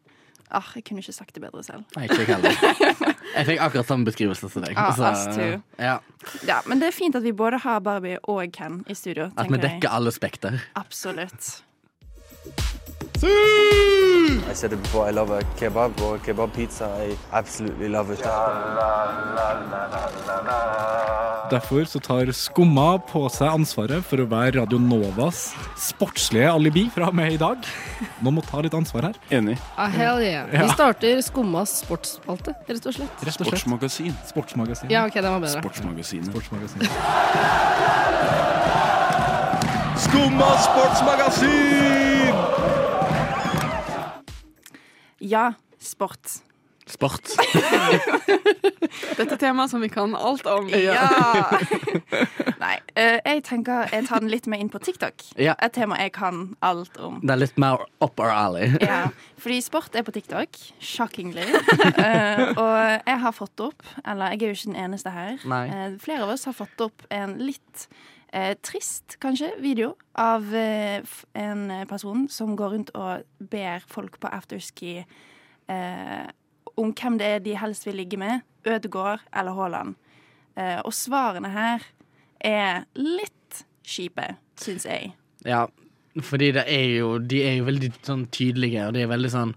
Ah, 0.53 0.71
jeg 0.75 0.83
kunne 0.85 0.99
ikke 0.99 1.11
sagt 1.11 1.35
det 1.35 1.41
bedre 1.41 1.63
selv. 1.63 1.83
Nei, 1.95 2.03
ikke 2.03 2.15
jeg 2.15 2.35
heller. 2.35 3.10
Jeg 3.35 3.45
fikk 3.47 3.59
akkurat 3.61 3.87
samme 3.87 4.05
beskrivelse 4.05 4.49
som 4.51 4.61
deg. 4.63 4.73
Ah, 4.77 4.91
så- 4.95 5.11
us 5.11 5.35
too. 5.35 5.61
ja, 5.79 5.99
Ja, 6.47 6.61
Men 6.65 6.79
det 6.79 6.87
er 6.87 6.91
fint 6.91 7.15
at 7.15 7.23
vi 7.23 7.31
både 7.31 7.59
har 7.59 7.79
Barbie 7.79 8.17
og 8.23 8.51
Ken 8.53 8.83
i 8.87 8.93
studio. 8.93 9.31
At 9.37 9.49
vi 9.49 9.57
dekker 9.57 9.81
jeg. 9.87 9.91
alle 9.91 10.11
spekter. 10.11 10.59
Absolutt. 10.75 11.63
I 14.49 14.53
said 14.53 14.73
it 14.73 14.81
before, 14.81 15.07
I 15.07 15.11
love 15.11 15.29
a 15.31 15.41
kebab 15.59 16.01
or 16.01 16.17
kebab 16.17 16.53
pizza. 16.53 16.85
I 16.99 17.15
absolutely 17.31 17.87
love 17.87 18.11
it. 18.11 18.19
Derfor 21.51 21.85
så 21.85 21.99
tar 21.99 22.31
Skumma 22.31 22.97
på 23.11 23.25
seg 23.31 23.47
ansvaret 23.51 24.03
for 24.07 24.23
å 24.23 24.27
være 24.31 24.61
Radio 24.61 24.79
Novas 24.79 25.51
sportslige 25.79 26.47
alibi 26.51 26.85
fra 26.93 27.09
og 27.11 27.15
med 27.15 27.35
i 27.35 27.39
dag. 27.39 27.57
Nå 28.23 28.31
må 28.31 28.43
ta 28.45 28.61
litt 28.63 28.75
ansvar 28.77 29.09
her. 29.09 29.19
Enig. 29.31 29.57
Ah, 29.75 29.91
hell 29.91 30.21
yeah. 30.23 30.47
Vi 30.51 30.67
starter 30.73 31.21
Skummas 31.25 31.81
sportsspalte, 31.83 32.55
rett 32.67 32.85
og 32.87 32.95
slett. 32.95 33.25
Rett 33.27 33.35
og 33.35 33.47
slett. 33.47 33.51
Sportsmagasin. 33.51 34.15
Sportsmagasin. 34.31 34.91
Ja, 34.93 35.05
ok, 35.07 35.19
den 35.19 35.31
var 35.31 35.43
bedre. 35.43 35.59
Sportsmagasinet. 35.63 36.31
Sportsmagasin. 36.31 36.79
Skumma 40.01 40.49
sportsmagasin! 40.65 42.10
Ja, 45.21 45.53
sport. 45.79 46.41
Sport. 46.89 47.29
Dette 49.17 49.35
er 49.35 49.39
tema 49.39 49.67
som 49.69 49.83
vi 49.83 49.89
kan 49.89 50.15
alt 50.17 50.47
om. 50.49 50.65
Ja! 50.73 51.05
Nei, 52.63 52.73
eh, 52.97 53.19
jeg 53.21 53.43
tenker 53.45 53.85
jeg 53.93 54.07
tar 54.09 54.23
den 54.23 54.31
litt 54.33 54.49
mer 54.49 54.63
inn 54.63 54.71
på 54.73 54.81
TikTok. 54.81 55.23
Ja. 55.39 55.53
Et 55.61 55.75
tema 55.77 55.99
jeg 56.01 56.15
kan 56.17 56.55
alt 56.65 56.97
om. 56.97 57.19
Det 57.21 57.35
er 57.35 57.41
litt 57.43 57.59
mer 57.61 57.85
up 58.01 58.19
our 58.19 58.33
alley. 58.33 58.73
Ja, 58.81 59.11
fordi 59.39 59.61
sport 59.63 59.95
er 59.95 60.03
på 60.07 60.13
TikTok. 60.15 60.57
Shockingly. 60.81 61.45
Eh, 61.45 62.41
og 62.57 62.73
jeg 63.05 63.19
har 63.23 63.35
fått 63.37 63.61
opp, 63.63 63.85
eller 64.01 64.33
jeg 64.33 64.41
er 64.41 64.47
jo 64.49 64.57
ikke 64.57 64.73
den 64.73 64.81
eneste 64.87 65.13
her, 65.13 65.37
Nei. 65.47 65.65
Eh, 65.69 65.91
flere 66.01 66.25
av 66.25 66.33
oss 66.33 66.49
har 66.49 66.57
fått 66.57 66.81
opp 66.89 67.05
en 67.13 67.37
litt 67.45 67.87
eh, 68.31 68.53
trist, 68.63 69.17
kanskje, 69.21 69.51
video 69.61 69.95
av 70.19 70.55
eh, 70.55 71.01
en 71.33 71.65
person 71.89 72.27
som 72.31 72.55
går 72.59 72.75
rundt 72.75 72.93
og 72.95 73.25
ber 73.51 73.83
folk 73.87 74.19
på 74.21 74.31
afterski 74.31 74.99
eh, 75.01 76.27
om 76.79 76.93
hvem 76.95 77.19
det 77.19 77.27
er 77.27 77.43
de 77.43 77.57
helst 77.59 77.85
vil 77.87 77.99
ligge 77.99 78.19
med, 78.19 78.41
Ødegaard 78.65 79.23
eller 79.33 79.57
Haaland. 79.57 79.95
Eh, 80.57 80.79
og 80.85 80.93
svarene 80.93 81.51
her 81.51 81.85
er 82.39 82.85
litt 82.97 83.63
kjipe, 83.87 84.35
syns 84.59 84.85
jeg. 84.87 85.13
Ja, 85.45 85.65
fordi 86.19 86.51
det 86.55 86.65
er 86.67 86.87
jo, 86.97 87.15
de 87.17 87.43
er 87.47 87.57
jo 87.59 87.67
veldig 87.69 87.91
sånn 88.05 88.25
tydelige, 88.33 88.87
og 88.87 88.95
de 88.95 89.05
er 89.05 89.11
veldig 89.11 89.31
sånn 89.31 89.53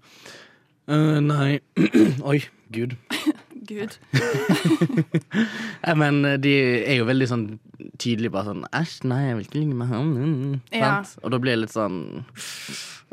uh, 0.89 1.19
Nei 1.25 1.59
Oi, 2.31 2.39
gud. 2.75 2.97
Gud. 3.65 3.95
Men 6.01 6.19
eh, 6.29 6.35
de 6.37 6.51
er 6.85 6.99
jo 6.99 7.07
veldig 7.09 7.29
sånn 7.31 7.45
tydelige, 7.99 8.31
bare 8.35 8.45
sånn 8.53 8.65
Æsj, 8.73 9.05
nei, 9.11 9.21
jeg 9.29 9.37
vil 9.39 9.47
ikke 9.49 9.59
ligge 9.61 9.79
med 9.81 9.87
ham. 9.93 10.11
Mm, 10.15 10.35
mm», 10.55 10.61
Ja. 10.79 10.93
Og 11.23 11.31
da 11.35 11.39
blir 11.39 11.55
jeg 11.57 11.65
litt 11.65 11.75
sånn 11.77 12.01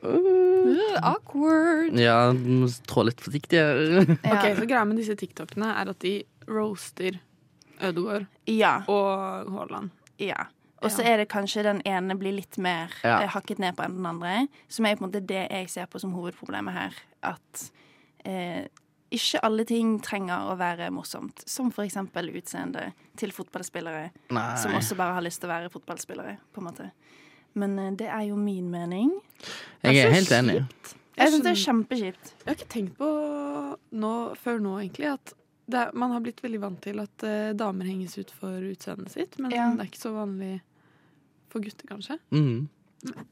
Uh, 0.02 0.98
awkward. 1.06 1.94
Ja, 2.00 2.32
må 2.34 2.66
trå 2.90 3.04
litt 3.06 3.22
forsiktigere. 3.22 4.06
Ja. 4.26 4.34
Ok, 4.34 4.48
så 4.58 4.66
Greia 4.66 4.86
med 4.90 4.98
disse 4.98 5.14
TikTokene 5.20 5.68
er 5.78 5.92
at 5.94 6.00
de 6.02 6.14
roaster 6.50 7.20
Ødegaard 7.82 8.26
Ja. 8.50 8.80
og 8.90 9.52
Haaland. 9.54 9.92
Ja. 10.22 10.48
Og 10.82 10.90
så 10.90 11.04
er 11.06 11.22
det 11.22 11.28
kanskje 11.30 11.62
den 11.68 11.84
ene 11.86 12.16
blir 12.18 12.34
litt 12.34 12.58
mer 12.58 12.90
Ja. 13.04 13.20
eh, 13.22 13.30
hakket 13.30 13.60
ned 13.62 13.76
på 13.78 13.86
enn 13.86 14.00
den 14.00 14.06
andre. 14.10 14.48
Som 14.68 14.88
er 14.90 14.96
på 14.98 15.06
en 15.06 15.12
måte 15.12 15.22
det 15.22 15.44
jeg 15.52 15.70
ser 15.70 15.86
på 15.86 16.02
som 16.02 16.14
hovedproblemet 16.18 16.74
her. 16.74 16.98
At 17.22 17.68
eh, 18.26 18.66
ikke 19.12 19.42
alle 19.44 19.66
ting 19.68 19.98
trenger 20.04 20.52
å 20.52 20.56
være 20.60 20.88
morsomt. 20.96 21.44
Som 21.50 21.72
for 21.76 21.84
eksempel 21.84 22.30
utseendet 22.40 22.94
til 23.20 23.34
fotballspillere. 23.36 24.06
Nei. 24.32 24.46
Som 24.62 24.76
også 24.78 24.96
bare 25.00 25.18
har 25.18 25.26
lyst 25.26 25.42
til 25.44 25.50
å 25.50 25.54
være 25.54 25.72
fotballspillere, 25.74 26.38
på 26.56 26.62
en 26.64 26.68
måte. 26.70 26.90
Men 27.60 27.78
eh, 27.80 27.92
det 28.00 28.08
er 28.08 28.30
jo 28.30 28.38
min 28.40 28.70
mening. 28.72 29.12
Jeg 29.84 30.00
er 30.06 30.16
helt 30.16 30.32
enig. 30.32 30.62
kjipt. 30.62 30.96
Jeg 31.20 31.34
syns 31.34 31.44
det 31.44 31.52
er 31.52 31.60
kjempekjipt. 31.66 32.34
Jeg 32.40 32.48
har 32.48 32.56
ikke 32.58 32.72
tenkt 32.72 32.98
på 32.98 33.08
nå, 34.00 34.12
før 34.40 34.62
nå, 34.64 34.78
egentlig, 34.80 35.10
at 35.12 35.34
det, 35.72 35.78
er- 35.86 35.92
man 35.94 36.12
har 36.16 36.24
blitt 36.24 36.40
veldig 36.44 36.62
vant 36.64 36.80
til 36.82 37.00
at 37.04 37.26
uh, 37.28 37.52
damer 37.60 37.86
henges 37.92 38.16
ut 38.18 38.32
for 38.32 38.64
utseendet 38.72 39.12
sitt, 39.14 39.36
men 39.40 39.52
Ja. 39.52 39.68
det 39.76 39.84
er 39.86 39.90
ikke 39.92 40.02
så 40.08 40.14
vanlig 40.16 40.62
for 41.52 41.60
gutter, 41.64 41.86
kanskje. 41.92 42.18
Mm. 42.32 42.70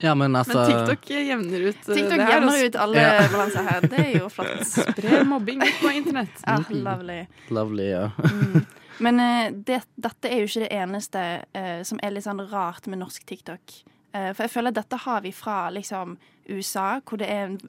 Ja, 0.02 0.16
men 0.16 0.36
altså 0.36 0.64
Men 0.64 0.88
TikTok 0.88 1.10
jevner 1.14 1.66
ut 1.70 1.76
eh, 1.90 1.96
TikTok 1.96 2.16
det 2.18 2.22
her. 2.26 2.32
jevner 2.34 2.66
ut 2.66 2.76
alle 2.76 2.96
Ja. 3.04 3.28
balanser 3.32 3.68
her. 3.70 3.82
Det 3.82 4.00
er 4.00 4.18
jo 4.20 4.30
flott. 4.30 4.64
Spre 4.74 5.24
mobbing 5.30 5.62
på 5.82 5.92
internett. 5.94 6.42
Ja, 6.48 6.58
lovely. 6.70 7.20
Lovely, 7.50 7.90
ja. 7.92 8.10
Mm. 8.18 8.66
Men 9.00 9.20
eh, 9.20 9.52
det, 9.54 9.82
dette 9.96 10.28
er 10.32 10.42
jo 10.42 10.48
ikke 10.50 10.66
det 10.66 10.72
eneste 10.76 11.22
uh, 11.56 11.84
som 11.88 12.00
er 12.04 12.12
litt 12.12 12.26
sånn 12.26 12.42
rart 12.52 12.88
med 12.92 13.00
norsk 13.00 13.24
TikTok. 13.30 13.78
Uh, 14.16 14.34
for 14.34 14.44
jeg 14.48 14.52
føler 14.58 14.74
at 14.74 14.80
dette 14.82 14.98
har 15.06 15.22
vi 15.22 15.32
fra 15.32 15.70
liksom 15.70 16.18
USA, 16.50 17.00
hvor 17.06 17.20
det 17.22 17.28
er 17.30 17.46
en 17.46 17.60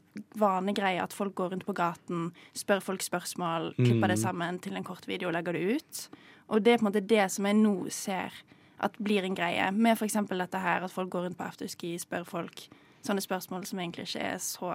vanegreie 0.41 1.03
at 1.03 1.13
folk 1.13 1.35
går 1.37 1.51
rundt 1.53 1.67
på 1.69 1.75
gaten, 1.77 2.31
spør 2.57 2.81
folk 2.81 3.03
spørsmål, 3.05 3.75
klipper 3.77 4.09
det 4.09 4.17
Mm. 4.19 4.23
sammen 4.25 4.59
til 4.59 4.77
en 4.77 4.85
kort 4.85 5.05
video 5.07 5.29
og 5.29 5.35
legger 5.37 5.53
det 5.53 5.77
ut. 5.77 6.09
Og 6.49 6.65
det 6.65 6.73
er 6.73 6.79
på 6.81 6.87
en 6.87 6.93
måte 6.93 7.07
det 7.07 7.31
som 7.31 7.45
jeg 7.47 7.55
nå 7.61 7.75
ser 7.91 8.33
at 8.81 8.97
blir 9.03 9.25
en 9.25 9.35
greie, 9.37 9.71
med 9.73 9.99
for 9.99 10.07
eksempel 10.09 10.39
dette 10.41 10.59
her, 10.59 10.85
at 10.85 10.91
folk 10.95 11.11
går 11.13 11.27
rundt 11.29 11.39
på 11.39 11.45
afterski, 11.47 11.95
spør 12.01 12.25
folk 12.29 12.63
sånne 13.07 13.21
spørsmål 13.25 13.65
som 13.69 13.79
egentlig 13.81 14.07
ikke 14.09 14.21
er 14.35 14.39
så 14.45 14.71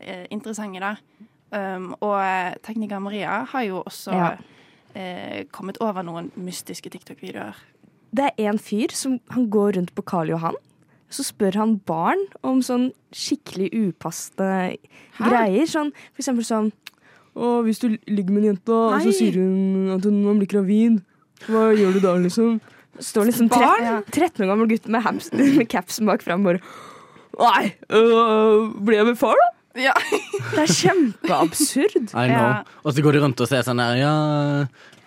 eh, 0.00 0.26
interessante, 0.34 0.80
da. 0.82 0.94
Um, 1.54 1.92
og 2.02 2.16
eh, 2.18 2.54
tekniker 2.66 2.98
Maria 3.02 3.44
har 3.52 3.62
jo 3.68 3.82
også 3.86 4.10
Ja. 4.14 4.30
eh, 4.94 5.44
kommet 5.52 5.78
over 5.80 6.02
noen 6.02 6.30
mystiske 6.36 6.90
TikTok-videoer. 6.90 7.54
Det 8.14 8.30
er 8.38 8.48
en 8.50 8.58
fyr 8.58 8.90
som 8.94 9.20
han 9.30 9.48
går 9.50 9.76
rundt 9.76 9.94
på 9.94 10.02
Karl 10.06 10.28
Johan. 10.30 10.54
Så 11.10 11.22
spør 11.26 11.54
han 11.60 11.76
barn 11.86 12.18
om 12.42 12.60
sånn 12.62 12.88
skikkelig 13.14 13.68
upassende 13.74 14.76
greier. 15.18 15.66
Sånn, 15.70 15.92
for 16.14 16.22
eksempel 16.24 16.46
sånn 16.46 16.72
Å, 17.34 17.64
hvis 17.66 17.80
du 17.82 17.88
ligger 18.06 18.30
med 18.30 18.44
en 18.44 18.48
jente, 18.52 18.70
og 18.70 19.00
så 19.02 19.10
sier 19.10 19.34
hun 19.34 19.88
at 19.96 20.04
hun 20.06 20.38
blir 20.38 20.46
gravid, 20.46 21.00
Hva 21.48 21.64
gjør 21.74 21.96
du 21.96 22.00
da, 22.04 22.12
liksom? 22.22 22.60
Står 23.02 23.26
liksom 23.30 23.48
Barn? 23.50 24.04
13 24.12 24.44
år 24.44 24.52
gammel 24.52 24.68
gutt 24.70 24.86
med, 24.92 25.02
hamster, 25.02 25.42
med 25.58 25.68
capsen 25.72 26.06
bak 26.06 26.22
fram 26.22 26.44
bare 26.46 26.62
Nei, 27.34 27.72
øh, 27.90 28.68
blir 28.86 29.00
jeg 29.00 29.08
med 29.08 29.18
far, 29.18 29.34
da? 29.40 29.48
Ja. 29.74 29.92
Det 30.54 30.58
er 30.64 30.70
kjempeabsurd. 30.70 32.12
I 32.14 32.28
know. 32.30 32.64
Og 32.84 32.92
så 32.94 33.02
går 33.02 33.12
de 33.16 33.22
rundt 33.24 33.40
og 33.42 33.48
ser 33.50 33.64
sånn 33.66 33.80
her 33.82 33.96
Ja, 33.98 34.12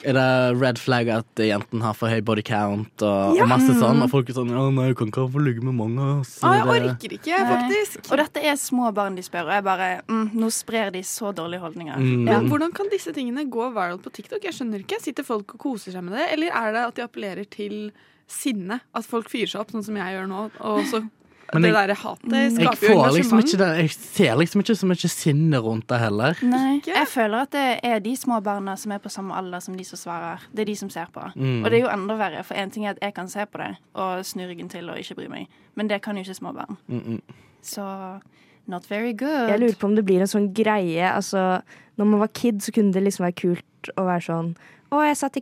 er 0.07 0.13
det 0.17 0.25
red 0.61 0.77
flag 0.79 1.07
at 1.09 1.39
jenten 1.41 1.81
har 1.81 1.95
for 1.97 2.11
høy 2.11 2.19
body 2.21 2.43
count 2.45 3.01
og, 3.01 3.35
Ja. 3.37 3.43
og 3.43 3.49
masse 3.49 3.71
Mm. 3.73 3.79
sånn? 3.81 4.03
Og 4.03 4.09
folk 4.11 4.29
er 4.29 4.33
sånn 4.33 4.49
Ja, 4.51 4.69
nei, 4.69 4.87
jeg 4.89 4.97
kan 4.97 5.07
ikke 5.11 5.25
få 5.31 5.39
ligge 5.43 5.63
med 5.63 5.73
mange. 5.75 6.25
Så 6.25 6.43
Ah, 6.43 6.53
jeg 6.53 6.65
Det- 6.65 6.91
orker 6.91 7.15
ikke, 7.17 7.37
Nei. 7.37 7.55
faktisk. 7.55 8.11
Og 8.11 8.17
dette 8.17 8.43
er 8.43 8.55
små 8.55 8.93
barn 8.93 9.15
de 9.15 9.21
spør, 9.21 9.45
og 9.47 9.51
jeg 9.55 9.63
bare 9.63 10.01
mm, 10.07 10.31
Nå 10.35 10.47
sprer 10.51 10.91
de 10.91 10.99
så 11.01 11.33
dårlige 11.33 11.59
holdninger. 11.61 11.95
Mm. 11.97 12.23
Men 12.25 12.49
hvordan 12.49 12.73
kan 12.73 12.87
disse 12.91 13.13
tingene 13.13 13.49
gå 13.49 13.73
viral 13.73 13.99
på 13.99 14.11
TikTok? 14.11 14.41
Jeg 14.43 14.53
skjønner 14.53 14.83
ikke. 14.85 14.99
Sitter 15.01 15.23
folk 15.23 15.53
og 15.55 15.59
koser 15.59 15.91
seg 15.93 16.03
med 16.03 16.13
det, 16.13 16.27
eller 16.33 16.47
er 16.51 16.71
det 16.73 16.87
at 16.87 16.95
de 16.95 17.01
appellerer 17.07 17.49
til 17.49 17.91
sinne? 18.27 18.81
At 18.93 19.05
folk 19.05 19.29
fyrer 19.29 19.47
seg 19.49 19.61
opp, 19.61 19.71
sånn 19.71 19.83
som 19.85 19.95
jeg 19.95 20.13
gjør 20.13 20.27
nå, 20.27 20.51
og 20.59 20.83
så 20.85 21.09
Men 21.53 21.61
Det 21.61 21.69
jeg- 21.71 21.87
derre 21.87 21.95
hatet 21.95 22.53
skaper 22.53 22.87
jo 22.87 22.93
engasjement. 22.93 23.15
liksom 23.17 23.39
ikke 23.39 23.57
det 23.57 23.77
Jeg 23.77 23.89
ser 23.91 24.35
liksom 24.35 24.61
ikke 24.61 24.75
så 24.75 24.85
mye 24.87 25.09
sinne 25.09 25.57
rundt 25.63 25.87
det 25.87 25.99
heller. 25.99 26.35
Nei, 26.43 26.81
jeg 26.85 27.07
føler 27.07 27.41
at 27.41 27.51
det 27.51 27.79
er 27.83 27.99
de 27.99 28.15
små 28.15 28.41
barna 28.43 28.75
som 28.77 28.91
er 28.91 28.99
på 28.99 29.09
samme 29.09 29.33
alder 29.33 29.59
som 29.59 29.75
de 29.77 29.83
som 29.83 29.97
svarer. 29.97 30.39
Det 30.53 30.61
er 30.61 30.65
de 30.65 30.75
som 30.75 30.89
ser 30.89 31.07
på. 31.13 31.31
Mm. 31.35 31.63
Og 31.63 31.71
det 31.71 31.79
er 31.79 31.83
jo 31.85 31.93
enda 31.93 32.15
verre, 32.17 32.43
for 32.43 32.53
en 32.53 32.69
ting 32.69 32.85
er 32.85 32.89
at 32.89 32.99
jeg 33.01 33.13
kan 33.13 33.27
se 33.27 33.45
på 33.45 33.57
det 33.57 33.77
og 33.95 34.25
snu 34.25 34.47
ryggen 34.47 34.69
til 34.69 34.89
og 34.89 34.97
ikke 34.97 35.15
bry 35.15 35.27
meg, 35.27 35.47
men 35.75 35.87
det 35.87 36.01
kan 36.01 36.15
jo 36.15 36.23
ikke 36.23 36.35
små 36.35 36.53
barn. 36.53 36.77
Mm 36.89 36.99
-mm. 37.01 37.21
Så 37.61 38.19
not 38.67 38.89
very 38.89 39.13
good. 39.13 39.49
Jeg 39.49 39.59
lurer 39.59 39.75
på 39.75 39.87
om 39.87 39.95
det 39.95 40.05
blir 40.05 40.21
en 40.21 40.27
sånn 40.27 40.53
greie. 40.53 41.11
Altså, 41.15 41.61
når 41.97 42.05
man 42.05 42.19
var 42.19 42.27
kid, 42.27 42.61
så 42.61 42.71
kunne 42.71 42.93
det 42.93 43.03
liksom 43.03 43.23
være 43.25 43.31
kult 43.41 43.89
å 43.97 44.03
være 44.03 44.21
sånn 44.21 44.55
å, 44.87 45.01
jeg 45.03 45.17
satt 45.19 45.37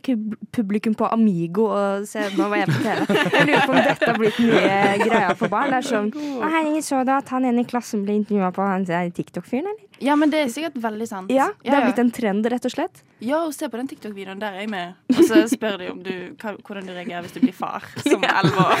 publikum 0.54 0.96
på 0.98 1.06
Amigo, 1.14 1.68
og 1.70 2.06
se, 2.10 2.24
nå 2.34 2.48
var 2.50 2.64
jeg 2.64 2.70
på 2.72 2.80
TV. 2.82 3.18
Jeg 3.36 3.46
lurer 3.46 3.66
på 3.66 3.74
om 3.74 3.78
dette 3.78 4.08
har 4.10 4.18
blitt 4.18 4.40
mye 4.42 4.78
greia 5.04 5.34
for 5.38 5.52
barn. 5.52 5.70
Det 5.70 5.78
er 5.78 5.86
sånn 5.86 6.08
Å, 6.10 6.50
herregud, 6.50 6.86
så 6.86 7.02
da 7.06 7.20
at 7.22 7.30
han 7.34 7.46
ene 7.46 7.62
i 7.62 7.68
klassen 7.68 8.02
ble 8.06 8.16
intervjua 8.18 8.50
på 8.56 8.66
han 8.66 8.86
TikTok-fyren, 8.86 9.68
eller? 9.70 9.82
Ja, 10.02 10.16
men 10.18 10.32
det 10.32 10.42
er 10.42 10.50
sikkert 10.52 10.76
veldig 10.82 11.06
sant. 11.08 11.30
Ja, 11.32 11.46
det 11.62 11.70
Ja, 11.70 11.78
er 11.78 11.86
blitt 11.86 12.00
en 12.02 12.10
trend, 12.12 12.46
rett 12.52 12.66
og 12.68 12.74
slett. 12.74 13.02
Ja, 13.24 13.38
og 13.46 13.54
se 13.56 13.68
på 13.72 13.78
den 13.80 13.88
TikTok-videoen, 13.88 14.40
der 14.42 14.58
er 14.58 14.66
jeg 14.66 14.70
med. 14.74 14.98
Og 15.14 15.22
så 15.24 15.44
spør 15.48 15.78
de 15.80 15.90
om 15.94 16.02
du, 16.04 16.12
hvordan 16.42 16.84
du 16.84 16.92
reagerer 16.92 17.24
hvis 17.24 17.36
du 17.38 17.40
blir 17.40 17.54
far 17.56 17.86
som 18.02 18.26
elleve 18.26 18.66
år. 18.66 18.76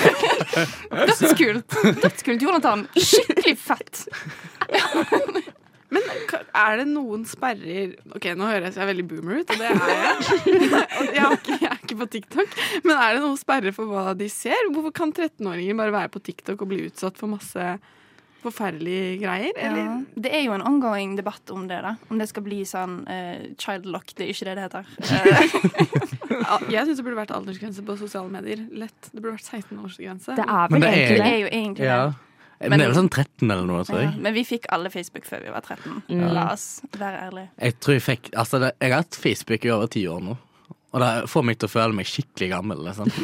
Dødskult. 1.08 1.78
Dødskult, 2.02 2.42
Jonathan. 2.42 2.84
Skikkelig 2.98 3.56
fett. 3.64 4.04
Men 5.96 6.46
er 6.62 6.76
det 6.80 6.86
noen 6.92 7.24
sperrer 7.28 7.94
Ok, 8.16 8.28
nå 8.36 8.46
høres 8.50 8.76
jeg 8.78 8.86
veldig 8.92 9.06
boomer 9.10 9.40
ut, 9.42 9.50
og 9.50 9.58
det 9.58 9.72
er 9.72 9.74
jeg. 9.74 10.14
Jeg, 11.16 11.24
er 11.24 11.34
ikke, 11.36 11.58
jeg 11.60 11.70
er 11.70 11.82
ikke 11.82 11.98
på 12.00 12.06
TikTok. 12.12 12.56
Men 12.84 12.96
er 13.00 13.14
det 13.16 13.22
noen 13.24 13.36
sperrer 13.40 13.72
for 13.76 13.88
hva 13.90 14.12
de 14.18 14.28
ser? 14.32 14.68
Hvorfor 14.72 14.92
kan 14.96 15.12
13-åringer 15.16 15.76
bare 15.78 15.94
være 15.94 16.12
på 16.16 16.22
TikTok 16.26 16.62
og 16.64 16.70
bli 16.72 16.84
utsatt 16.88 17.16
for 17.20 17.30
masse 17.32 17.66
forferdelige 18.46 19.16
greier? 19.22 19.52
Eller? 19.58 19.82
Ja. 19.82 19.94
Det 20.26 20.32
er 20.38 20.44
jo 20.46 20.54
en 20.56 20.64
ongoing 20.66 21.16
debatt 21.18 21.50
om 21.54 21.64
det, 21.70 21.80
da. 21.82 21.94
Om 22.12 22.20
det 22.20 22.28
skal 22.30 22.44
bli 22.46 22.60
sånn 22.68 23.00
uh, 23.08 23.46
childlock. 23.58 24.12
Det 24.16 24.26
er 24.26 24.32
ikke 24.34 24.48
det 24.50 24.56
det 24.60 24.66
heter. 24.68 24.84
Eh, 26.36 26.62
Jeg 26.70 26.84
syns 26.84 26.98
det 26.98 27.04
burde 27.06 27.16
vært 27.20 27.30
aldersgrense 27.32 27.82
på 27.86 27.94
sosiale 27.98 28.28
medier. 28.30 28.60
Lett. 28.76 29.08
Det 29.12 29.22
burde 29.22 29.36
vært 29.38 29.46
16-årsgrense. 29.46 30.34
Det 30.36 30.44
er 30.44 30.72
vel 30.72 30.82
det 30.82 30.88
er- 30.90 30.96
egentlig 30.96 31.16
det 31.16 31.22
det. 31.22 31.28
er 31.32 31.38
jo 31.40 31.48
egentlig 31.58 31.86
Ja. 31.86 31.98
det. 32.10 32.14
Men 32.60 32.78
det 32.78 32.86
er 32.86 32.92
vel 32.92 32.96
sånn 33.02 33.10
13 33.12 33.50
eller 33.50 33.66
noe, 33.68 33.84
tror 33.84 34.00
Ja. 34.00 34.10
jeg. 34.10 34.20
Men 34.20 34.34
vi 34.34 34.44
fikk 34.44 34.64
alle 34.72 34.88
Facebook 34.90 35.24
før 35.28 35.42
vi 35.44 35.50
var 35.52 35.60
13. 35.60 36.02
Ja. 36.08 36.32
La 36.32 36.52
oss 36.52 36.80
være 36.96 37.18
ærlige. 37.28 37.48
Jeg 37.60 37.80
tror 37.80 37.92
jeg 37.98 38.02
fikk 38.02 38.30
Altså, 38.34 38.58
det, 38.60 38.72
jeg 38.80 38.90
har 38.92 39.02
hatt 39.02 39.14
Facebook 39.14 39.64
i 39.64 39.70
over 39.70 39.86
ti 39.86 40.06
år 40.06 40.20
nå. 40.22 40.36
Og 40.94 41.00
det 41.02 41.28
får 41.28 41.44
meg 41.44 41.58
til 41.58 41.68
å 41.68 41.70
føle 41.70 41.92
meg 41.94 42.06
skikkelig 42.06 42.50
gammel. 42.50 42.78
Liksom. 42.88 43.10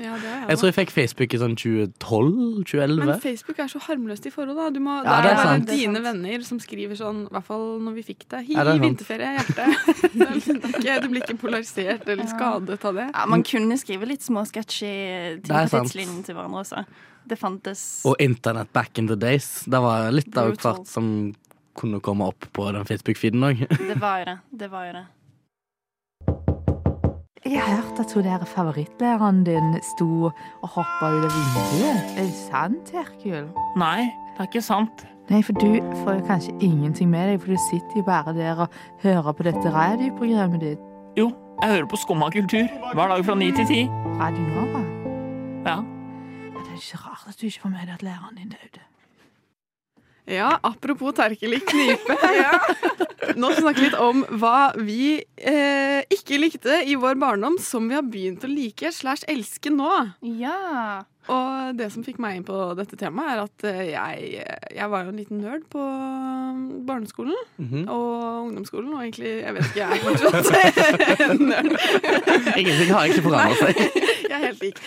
Ja, 0.00 0.14
det 0.16 0.24
er 0.32 0.46
Jeg 0.48 0.56
tror 0.58 0.68
jeg 0.70 0.74
fikk 0.78 0.90
Facebook 0.96 1.34
i 1.34 1.38
sånn 1.38 1.54
2012-2011. 1.60 3.04
Men 3.04 3.20
Facebook 3.20 3.58
er 3.60 3.68
så 3.68 3.80
harmløst 3.84 4.24
i 4.26 4.30
forhold, 4.32 4.56
da. 4.56 4.70
Du 4.72 4.78
må, 4.80 4.94
Ja, 5.04 5.18
det 5.20 5.22
det 5.22 5.30
er 5.30 5.34
er 5.34 5.36
bare 5.36 5.50
sant. 5.58 5.66
dine 5.68 6.00
venner 6.02 6.42
som 6.46 6.58
skriver 6.58 6.96
sånn, 6.96 7.18
i 7.26 7.34
hvert 7.34 7.44
fall 7.44 7.66
når 7.84 7.94
vi 7.98 8.02
fikk 8.08 8.24
det. 8.32 8.40
Hi, 8.46 8.54
Ja, 8.56 8.64
det 8.64 8.74
er 8.74 8.80
vinterferie, 8.80 9.34
hjerte. 9.36 9.66
Det 10.16 10.26
er 10.26 10.34
ikke- 10.40 11.02
Du 11.02 11.08
blir 11.12 11.20
ikke 11.22 11.36
polarisert 11.42 12.08
eller 12.08 12.24
skadet 12.32 12.84
av 12.84 12.94
det. 12.94 13.10
Ja, 13.12 13.26
man 13.26 13.42
kunne 13.44 13.76
skrive 13.76 14.08
litt 14.08 14.22
små 14.24 14.46
er 15.52 15.66
på 15.68 15.68
sant. 15.68 15.92
tidslinjen 15.92 16.24
til 16.24 16.34
hverandre 16.34 16.64
også. 16.64 16.86
Det 17.28 17.36
fantes 17.38 18.02
Og 18.08 18.16
internett 18.20 18.72
back 18.72 18.98
in 18.98 19.06
the 19.10 19.16
days. 19.16 19.64
Det 19.66 19.80
var 19.82 20.10
litt 20.14 20.36
av 20.40 20.54
hvert 20.56 20.86
som 20.88 21.32
kunne 21.78 22.00
komme 22.00 22.26
opp 22.32 22.48
på 22.52 22.66
den 22.74 22.84
Facebook-feeden 22.88 23.44
òg. 23.46 23.64
Det 23.90 23.96
var 24.00 24.20
jo 24.22 24.28
det. 24.32 24.38
Det 24.60 24.70
var 24.72 24.86
jo 24.88 24.92
det. 24.98 25.06
Jeg 27.44 27.60
har 27.62 27.80
hørt 27.80 28.00
at 28.02 28.12
hun 28.12 28.24
der 28.24 28.42
favorittlæreren 28.44 29.44
din 29.46 29.70
sto 29.94 30.28
og 30.28 30.68
hoppa 30.74 31.08
ut 31.08 31.24
av 31.24 31.32
vinduet. 31.32 32.10
Er 32.18 32.26
det 32.26 32.34
sant, 32.36 32.90
Herkul? 32.92 33.48
Nei, 33.80 34.10
det 34.36 34.44
er 34.44 34.50
ikke 34.50 34.62
sant. 34.62 35.06
Nei, 35.30 35.40
for 35.46 35.56
du 35.56 35.78
får 36.02 36.18
jo 36.18 36.26
kanskje 36.28 36.52
ingenting 36.60 37.08
med 37.10 37.30
deg, 37.30 37.40
for 37.40 37.54
du 37.54 37.58
sitter 37.70 38.02
jo 38.02 38.04
bare 38.06 38.34
der 38.36 38.60
og 38.66 38.76
hører 39.02 39.32
på 39.32 39.46
dette 39.46 39.72
radioprogrammet 39.72 40.60
ditt. 40.66 40.84
Jo, 41.18 41.30
jeg 41.62 41.72
hører 41.74 41.88
på 41.90 41.98
Skumma 42.02 42.28
kultur 42.34 42.68
hver 42.94 43.14
dag 43.14 43.24
fra 43.24 43.38
ni 43.40 43.50
til 43.56 43.66
ti. 43.72 43.80
Radio 44.20 44.44
Nova. 44.52 44.84
Ja. 45.64 45.78
Men 45.80 46.60
det 46.60 46.76
er 46.76 46.82
ikke 46.82 47.02
rart 47.30 47.36
at 47.36 47.40
du 47.40 47.46
ikke 47.46 47.60
får 47.60 47.68
med 47.68 47.86
deg 47.86 47.94
at 47.94 48.02
læreren 48.02 48.36
din 48.36 48.48
døde. 48.48 48.82
Ja, 50.30 50.54
apropos 50.62 51.14
Terkelig 51.18 51.64
knipe. 51.66 52.16
Nå 53.40 53.50
skal 53.50 53.56
vi 53.56 53.64
snakke 53.64 53.84
litt 53.84 53.96
om 54.00 54.24
hva 54.40 54.70
vi 54.78 55.20
eh, 55.36 56.00
ikke 56.12 56.38
likte 56.40 56.80
i 56.86 56.96
vår 56.98 57.18
barndom, 57.20 57.58
som 57.62 57.88
vi 57.90 57.96
har 57.98 58.06
begynt 58.06 58.46
å 58.46 58.50
like 58.50 58.92
slash 58.94 59.26
elske 59.30 59.72
nå. 59.74 59.90
Ja. 60.40 61.02
Og 61.30 61.76
det 61.78 61.90
som 61.92 62.02
fikk 62.02 62.18
meg 62.22 62.38
inn 62.38 62.46
på 62.46 62.56
dette 62.78 62.96
temaet, 62.98 63.34
er 63.34 63.42
at 63.44 63.66
eh, 63.68 63.82
jeg, 63.92 64.46
jeg 64.76 64.88
var 64.92 65.04
jo 65.04 65.12
en 65.12 65.20
liten 65.20 65.42
nerd 65.42 65.66
på 65.70 65.82
barneskolen 66.86 66.88
barneskolen 66.90 67.36
-hmm. 67.58 67.90
og 67.90 68.46
ungdomsskolen, 68.46 68.94
og 68.94 69.02
egentlig 69.02 69.42
Jeg 69.42 69.54
vet 69.54 69.64
ikke, 69.64 69.80
jeg 69.80 69.90
er 69.90 70.02
fortsatt 70.06 71.40
nerd. 71.50 71.70
Ingenting 72.56 72.90
har 72.92 73.04
egentlig 73.04 73.22
forandret 73.22 73.58
seg. 73.58 73.76
Jeg 74.30 74.36
er 74.40 74.46
helt 74.46 74.62
lik. 74.62 74.78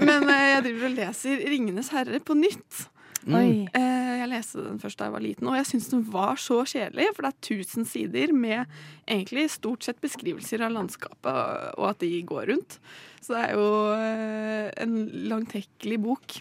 Men 0.00 0.28
eh, 0.28 0.48
jeg 0.54 0.62
driver 0.64 0.84
og 0.88 0.96
leser 0.98 1.36
'Ringenes 1.36 1.88
herre' 1.88 2.24
på 2.24 2.34
nytt. 2.34 2.93
Mm. 3.24 3.34
Oi. 3.38 3.68
Eh, 3.72 4.18
jeg 4.20 4.28
leste 4.28 4.62
den 4.64 4.78
først 4.82 4.98
da 5.00 5.06
jeg 5.08 5.14
var 5.14 5.22
liten, 5.24 5.48
og 5.48 5.56
jeg 5.56 5.66
syns 5.70 5.88
den 5.90 6.02
var 6.12 6.36
så 6.40 6.58
kjedelig. 6.68 7.06
For 7.16 7.22
det 7.24 7.32
er 7.32 7.40
1000 7.56 7.86
sider 7.88 8.32
med 8.36 8.66
egentlig 9.08 9.46
stort 9.50 9.82
sett 9.86 10.00
beskrivelser 10.04 10.60
av 10.66 10.72
landskapet, 10.72 11.74
og- 11.78 11.88
at 11.88 11.98
de 12.00 12.22
går 12.22 12.46
rundt. 12.52 12.78
Så 13.24 13.32
det 13.34 13.42
er 13.48 13.54
jo 13.54 13.68
eh, 13.96 14.70
en 14.84 14.96
langtekkelig 15.30 16.00
bok. 16.02 16.40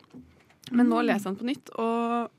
Men 0.71 0.87
nå 0.89 1.01
leser 1.05 1.29
jeg 1.29 1.37
den 1.37 1.41
på 1.41 1.49
nytt, 1.51 1.69
og 1.79 2.29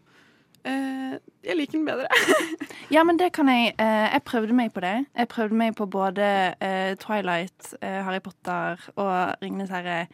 eh, 0.64 1.16
jeg 1.44 1.56
liker 1.58 1.78
den 1.78 1.88
bedre. 1.88 2.08
Ja, 2.92 3.00
men 3.04 3.16
det 3.16 3.32
kan 3.32 3.48
jeg 3.48 3.72
Uh, 3.80 4.12
Jeg 4.12 4.22
prøvde 4.24 4.54
meg 4.54 4.72
på 4.72 4.80
det. 4.80 5.06
Jeg 5.16 5.28
prøvde 5.28 5.56
meg 5.56 5.74
på 5.76 5.86
både 5.86 6.54
uh, 6.60 6.94
Twilight, 7.00 7.74
Harry 7.82 8.20
Potter 8.20 8.80
og 8.96 9.34
Ringenes 9.42 9.70
herre 9.72 10.06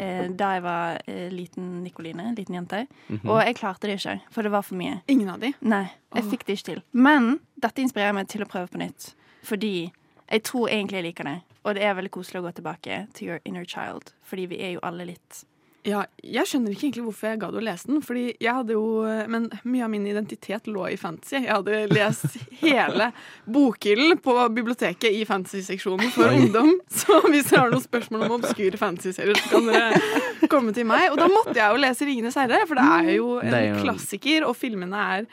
eh, 0.00 0.26
da 0.30 0.50
jeg 0.56 0.62
var 0.64 0.98
liten 1.30 1.82
Nikoline, 1.84 2.34
liten 2.36 2.54
jente. 2.54 2.86
Mhm. 3.08 3.28
Og 3.30 3.40
jeg 3.46 3.56
klarte 3.56 3.86
det 3.86 3.98
ikke, 3.98 4.20
for 4.30 4.42
det 4.42 4.52
var 4.52 4.62
for 4.66 4.74
mye. 4.74 5.00
Ingen 5.08 5.28
av 5.28 5.40
de? 5.40 5.52
Nei, 5.60 5.86
jeg 6.14 6.24
oh. 6.24 6.30
fikk 6.30 6.46
det 6.46 6.58
ikke 6.58 6.68
til. 6.72 6.82
Men 6.92 7.38
dette 7.62 7.82
inspirerer 7.82 8.16
meg 8.16 8.28
til 8.28 8.42
å 8.42 8.50
prøve 8.50 8.68
på 8.72 8.82
nytt. 8.82 9.14
Fordi 9.46 9.92
jeg 10.30 10.42
tror 10.42 10.68
egentlig 10.68 11.00
jeg 11.00 11.08
liker 11.10 11.24
det. 11.30 11.36
Og 11.66 11.74
det 11.74 11.82
er 11.82 11.94
veldig 11.98 12.12
koselig 12.14 12.42
å 12.42 12.46
gå 12.46 12.52
tilbake 12.58 13.04
til 13.14 13.30
your 13.30 13.40
inner 13.44 13.64
child. 13.64 14.12
Fordi 14.26 14.46
vi 14.50 14.60
er 14.62 14.76
jo 14.76 14.82
alle 14.86 15.08
litt 15.14 15.44
Ja, 15.86 16.00
jeg 16.18 16.48
skjønner 16.50 16.72
ikke 16.74 16.88
egentlig 16.88 17.04
hvorfor 17.06 17.28
jeg 17.30 17.40
gadd 17.44 17.56
å 17.58 17.62
lese 17.62 17.86
den. 17.86 18.00
Fordi 18.02 18.24
jeg 18.42 18.52
hadde 18.58 18.74
jo 18.74 18.84
Men 19.30 19.48
mye 19.62 19.84
av 19.86 19.92
min 19.92 20.06
identitet 20.10 20.66
lå 20.70 20.88
i 20.90 20.98
fantasy. 20.98 21.38
Jeg 21.44 21.52
hadde 21.52 21.82
lest 21.94 22.38
hele 22.64 23.10
bokhyllen 23.44 24.18
på 24.22 24.34
biblioteket 24.56 25.14
i 25.14 25.22
fantasy-seksjonen 25.28 26.10
for 26.14 26.30
Oi. 26.30 26.40
ungdom. 26.42 26.72
Så 26.90 27.20
hvis 27.28 27.50
dere 27.50 27.64
har 27.64 27.74
noen 27.74 27.84
spørsmål 27.84 28.26
om 28.26 28.36
obskure 28.40 28.80
fantasy-serier, 28.80 29.38
så 29.38 29.52
kan 29.54 29.70
dere 29.70 30.48
komme 30.52 30.74
til 30.76 30.88
meg. 30.88 31.08
Og 31.12 31.20
da 31.20 31.30
måtte 31.30 31.56
jeg 31.56 31.66
jo 31.66 31.82
lese 31.82 32.08
'Ringenes 32.08 32.38
herre', 32.40 32.64
for 32.66 32.78
det 32.78 32.86
er 32.86 33.12
jo 33.16 33.28
en 33.42 33.54
er 33.54 33.78
klassiker, 33.82 34.46
og 34.48 34.56
filmene 34.58 35.04
er 35.16 35.28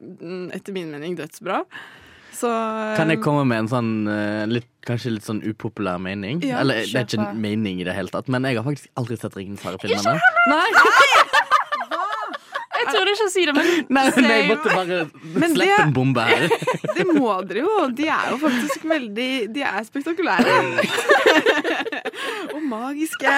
mm, 0.00 0.48
etter 0.56 0.72
min 0.72 0.92
mening 0.94 1.18
dødsbra. 1.20 1.62
Så 2.32 2.48
Kan 2.96 3.10
jeg 3.12 3.20
komme 3.22 3.44
med 3.48 3.64
en 3.64 3.68
sånn 3.70 3.90
eh, 4.08 4.44
litt, 4.48 4.68
kanskje 4.88 5.12
litt 5.18 5.26
sånn 5.28 5.42
upopulær 5.46 6.00
mening? 6.02 6.40
Ja, 6.46 6.62
Eller 6.64 6.80
det 6.86 6.96
er 6.96 7.04
ikke 7.06 7.20
en 7.22 7.40
mening 7.42 7.82
i 7.82 7.86
det 7.86 7.94
hele 7.96 8.08
tatt, 8.12 8.30
men 8.32 8.46
jeg 8.48 8.56
har 8.58 8.64
faktisk 8.66 8.88
aldri 8.98 9.18
sett 9.20 9.36
Ringenes 9.36 9.62
herre-filmene. 9.66 10.16
Nei! 10.48 10.68
Jeg 12.82 12.88
trodde 12.96 13.12
ikke 13.14 13.26
å 13.28 13.30
si 13.30 13.42
det, 13.46 13.52
men 13.54 13.68
Nei, 13.94 14.02
men 14.16 14.26
jeg 14.26 14.46
måtte 14.48 14.72
bare 14.74 14.96
Men 15.38 15.52
slippe 15.54 15.68
det- 15.68 15.84
en 15.84 15.92
bombe 15.94 16.24
her. 16.26 16.48
Det 16.96 17.04
må 17.08 17.30
dere 17.48 17.62
jo. 17.62 17.76
De 17.96 18.08
er 18.10 18.32
jo 18.34 18.38
faktisk 18.42 18.82
veldig 18.90 19.28
De 19.54 19.62
er 19.64 19.84
spektakulære. 19.86 20.56
og 22.56 22.58
magiske. 22.68 23.32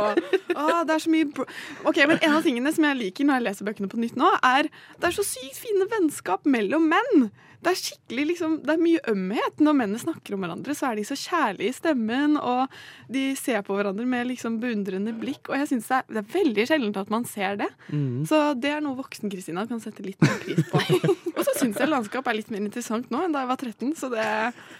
Og, 0.00 0.22
å, 0.56 0.64
det 0.88 0.96
er 0.96 1.02
så 1.04 1.12
mye 1.12 1.28
bro 1.36 1.44
Ok, 1.86 2.00
men 2.08 2.18
En 2.24 2.38
av 2.38 2.46
tingene 2.46 2.72
som 2.74 2.86
jeg 2.88 2.98
liker 3.02 3.28
når 3.28 3.38
jeg 3.40 3.46
leser 3.50 3.68
bøkene 3.68 3.90
på 3.92 4.00
nytt 4.00 4.16
nå, 4.18 4.32
er 4.42 4.70
det 4.72 5.10
er 5.10 5.14
så 5.18 5.26
sykt 5.28 5.60
fine 5.60 5.86
vennskap 5.92 6.48
mellom 6.48 6.88
menn. 6.90 7.28
Det 7.64 7.72
er 7.72 7.78
skikkelig 7.80 8.24
liksom, 8.32 8.56
det 8.66 8.74
er 8.74 8.82
mye 8.82 9.02
ømhet. 9.12 9.62
Når 9.62 9.76
mennene 9.78 10.00
snakker 10.00 10.36
om 10.36 10.44
hverandre, 10.44 10.76
så 10.76 10.90
er 10.90 11.00
de 11.00 11.06
så 11.08 11.16
kjærlige 11.18 11.72
i 11.72 11.76
stemmen, 11.76 12.36
og 12.38 12.72
de 13.12 13.24
ser 13.38 13.64
på 13.66 13.76
hverandre 13.76 14.06
med 14.08 14.30
liksom 14.30 14.58
beundrende 14.62 15.14
blikk. 15.16 15.50
Og 15.50 15.58
jeg 15.60 15.70
synes 15.72 15.90
det, 15.90 15.98
er, 16.00 16.06
det 16.14 16.22
er 16.22 16.30
veldig 16.36 16.68
sjeldent 16.70 17.00
at 17.02 17.12
man 17.12 17.26
ser 17.28 17.60
det. 17.62 17.70
Mm. 17.90 18.24
Så 18.28 18.40
det 18.60 18.72
er 18.76 18.84
noe 18.84 18.98
voksen-Kristina 19.00 19.66
kan 19.70 19.82
sette 19.82 20.04
litt 20.06 20.22
mer 20.24 20.38
pris 20.42 20.62
på. 20.70 20.82
og 21.36 21.42
så 21.42 21.56
syns 21.58 21.82
jeg 21.82 21.90
landskap 21.90 22.30
er 22.30 22.40
litt 22.40 22.52
mer 22.54 22.64
interessant 22.64 23.10
nå 23.12 23.24
enn 23.26 23.34
da 23.34 23.44
jeg 23.44 23.52
var 23.52 23.62
13, 23.62 23.92
så 23.98 24.10
det 24.12 24.26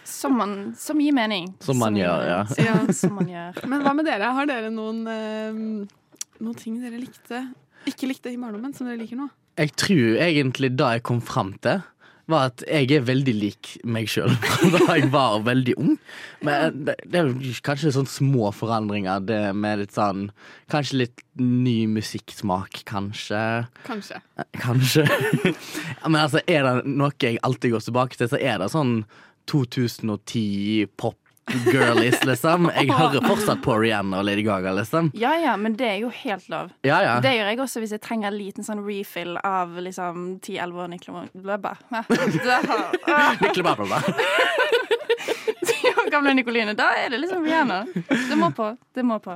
Som, 0.06 0.36
man, 0.38 0.56
som 0.78 1.00
gir 1.02 1.14
mening. 1.16 1.50
Som 1.64 1.80
man 1.82 1.96
gjør, 1.98 2.24
ja. 2.28 2.40
ja. 2.68 2.78
Som 2.94 3.18
man 3.20 3.30
gjør. 3.30 3.62
Men 3.70 3.84
hva 3.84 3.94
med 3.96 4.08
dere? 4.08 4.32
Har 4.36 4.48
dere 4.48 4.72
noen, 4.74 5.04
eh, 5.10 5.62
noen 6.40 6.58
ting 6.58 6.80
dere 6.82 7.00
likte 7.00 7.46
ikke 7.86 8.08
likte 8.10 8.32
i 8.32 8.38
barndommen, 8.38 8.74
som 8.74 8.88
dere 8.88 8.98
liker 8.98 9.18
nå? 9.20 9.28
Jeg 9.56 9.72
tror 9.78 10.18
egentlig 10.20 10.72
da 10.76 10.96
jeg 10.96 11.04
kom 11.06 11.22
fram 11.24 11.54
til 11.64 11.84
var 12.30 12.48
at 12.50 12.62
jeg 12.66 12.90
er 12.96 13.04
veldig 13.06 13.34
lik 13.38 13.72
meg 13.86 14.08
sjøl 14.10 14.32
da 14.74 14.80
jeg 14.96 15.10
var 15.12 15.44
veldig 15.46 15.76
ung. 15.78 15.92
Men 16.46 16.80
det, 16.88 16.96
det 17.06 17.20
er 17.20 17.60
kanskje 17.66 17.92
sånn 17.94 18.08
små 18.10 18.50
forandringer. 18.56 19.22
Det 19.26 19.40
med 19.54 19.84
litt 19.84 19.94
sånn 19.96 20.28
Kanskje 20.72 21.02
litt 21.04 21.22
ny 21.38 21.84
musikksmak, 21.90 22.80
kanskje. 22.88 23.42
Kanskje. 23.86 24.18
Eh, 24.40 24.48
Kanskje. 24.58 25.04
Men 26.08 26.18
altså, 26.24 26.42
er 26.50 26.66
det 26.66 26.90
noe 26.90 27.12
jeg 27.22 27.38
alltid 27.46 27.76
går 27.76 27.86
tilbake 27.86 28.18
til, 28.18 28.30
så 28.32 28.40
er 28.40 28.58
det 28.62 28.72
sånn 28.74 28.96
2010 29.46 30.90
pop 30.98 31.18
girlies, 31.72 32.24
liksom. 32.24 32.70
Jeg 32.76 32.90
hører 32.92 33.20
fortsatt 33.26 33.62
på 33.64 33.76
Rihanna 33.80 34.18
og 34.20 34.24
Lady 34.28 34.42
Gaga, 34.46 34.72
liksom. 34.76 35.10
Ja 35.14 35.36
ja, 35.40 35.56
men 35.56 35.76
det 35.78 35.86
er 35.88 35.98
jo 36.02 36.08
helt 36.10 36.48
lov. 36.52 36.70
Ja, 36.86 37.00
ja. 37.04 37.14
Det 37.22 37.32
gjør 37.36 37.46
jeg 37.50 37.60
også 37.62 37.80
hvis 37.82 37.92
jeg 37.96 38.02
trenger 38.04 38.26
en 38.32 38.38
liten 38.38 38.64
sånn 38.66 38.82
refill 38.86 39.36
av 39.44 39.68
liksom 39.82 40.40
10-11 40.40 40.82
år 40.82 40.88
Niklebabba. 40.94 41.72
Niklebabba. 43.44 44.02
Gamle 46.10 46.34
Nikoline. 46.38 46.74
Da 46.78 46.84
er 47.02 47.10
det 47.10 47.18
liksom 47.24 47.44
Rihanna. 47.44 47.84
Det 48.08 48.36
må 48.38 48.50
på. 48.54 48.76
Det 48.94 49.02
må 49.06 49.18
på. 49.22 49.34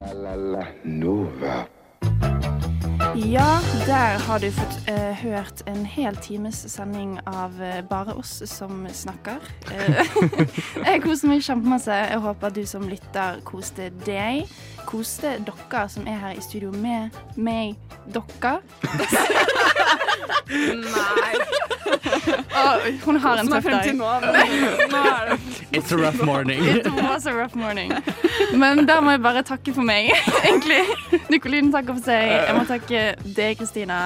La 0.00 0.12
la 0.16 0.34
la 0.34 0.64
Nova. 0.84 1.79
Ja, 3.14 3.60
der 3.86 4.18
har 4.18 4.38
du 4.38 4.50
fått 4.50 4.88
uh, 4.90 5.12
hørt 5.22 5.62
en 5.66 5.84
hel 5.86 6.16
times 6.16 6.64
sending 6.70 7.18
av 7.26 7.56
uh, 7.60 7.80
bare 7.88 8.14
oss 8.14 8.42
som 8.46 8.86
snakker. 8.92 9.40
Uh, 9.70 10.02
jeg 10.86 11.02
koser 11.02 11.32
meg 11.32 11.42
kjempemasse. 11.42 11.96
Jeg 12.12 12.22
håper 12.22 12.54
du 12.54 12.62
som 12.66 12.86
lytter 12.88 13.40
koste 13.46 13.90
deg. 14.06 14.50
Koste 14.86 15.36
dere 15.46 15.86
som 15.90 16.06
er 16.06 16.22
her 16.22 16.38
i 16.38 16.44
studio 16.44 16.70
med 16.70 17.16
meg. 17.36 17.74
Dere. 18.10 18.60
Nei. 20.94 21.68
Hun 23.04 23.16
har 23.20 23.40
en 23.40 23.48
tøff 23.48 23.64
dag. 23.64 23.90
nå, 23.96 24.10
nå 24.92 25.02
det 25.30 25.38
It's 25.72 25.92
a 25.92 25.96
rough 25.96 26.22
morning. 26.24 26.64
It 26.64 26.86
was 26.92 27.26
a 27.26 27.32
rough 27.32 27.54
morning. 27.54 27.92
Men 28.52 28.86
da 28.88 28.98
må 29.00 29.14
jeg 29.14 29.22
bare 29.22 29.42
takke 29.46 29.74
for 29.74 29.86
meg, 29.86 30.10
egentlig. 30.42 30.82
Nikolin 31.30 31.70
takker 31.74 31.94
for 31.94 32.10
seg. 32.10 32.32
Jeg 32.34 32.56
må 32.58 32.64
takke 32.68 33.04
deg, 33.24 33.58
Kristina. 33.60 34.00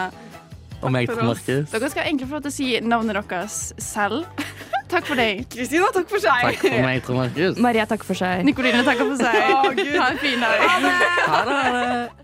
Og 0.85 0.93
meg, 0.93 1.09
Markus. 1.09 1.71
Dere 1.73 1.89
skal 1.89 2.05
egentlig 2.05 2.29
få 2.29 2.37
lov 2.37 2.45
til 2.45 2.53
å 2.53 2.57
si 2.59 2.69
navnet 2.85 3.17
deres 3.17 3.73
selv. 3.81 4.27
Takk 4.93 5.09
for 5.09 5.17
deg. 5.19 5.47
Kristina, 5.51 5.89
takk 5.95 6.11
for 6.13 6.23
seg. 6.23 6.43
Takk 6.45 6.61
for 6.61 6.85
meg, 6.85 7.01
Trond 7.07 7.23
Markus. 7.23 7.57
Maria 7.65 7.87
takker 7.89 8.07
for 8.13 8.21
seg. 8.21 8.45
Nikoline 8.47 8.85
takker 8.87 9.09
for 9.09 9.25
seg. 9.25 9.41
Oh, 9.49 9.71
Gud. 9.73 9.97
Ha 9.97 10.11
en 10.13 10.21
fin 10.21 10.45
dag. 10.45 10.67
Ha 10.69 10.77
det. 10.85 10.93
Ha 11.25 11.41
det. 11.49 12.24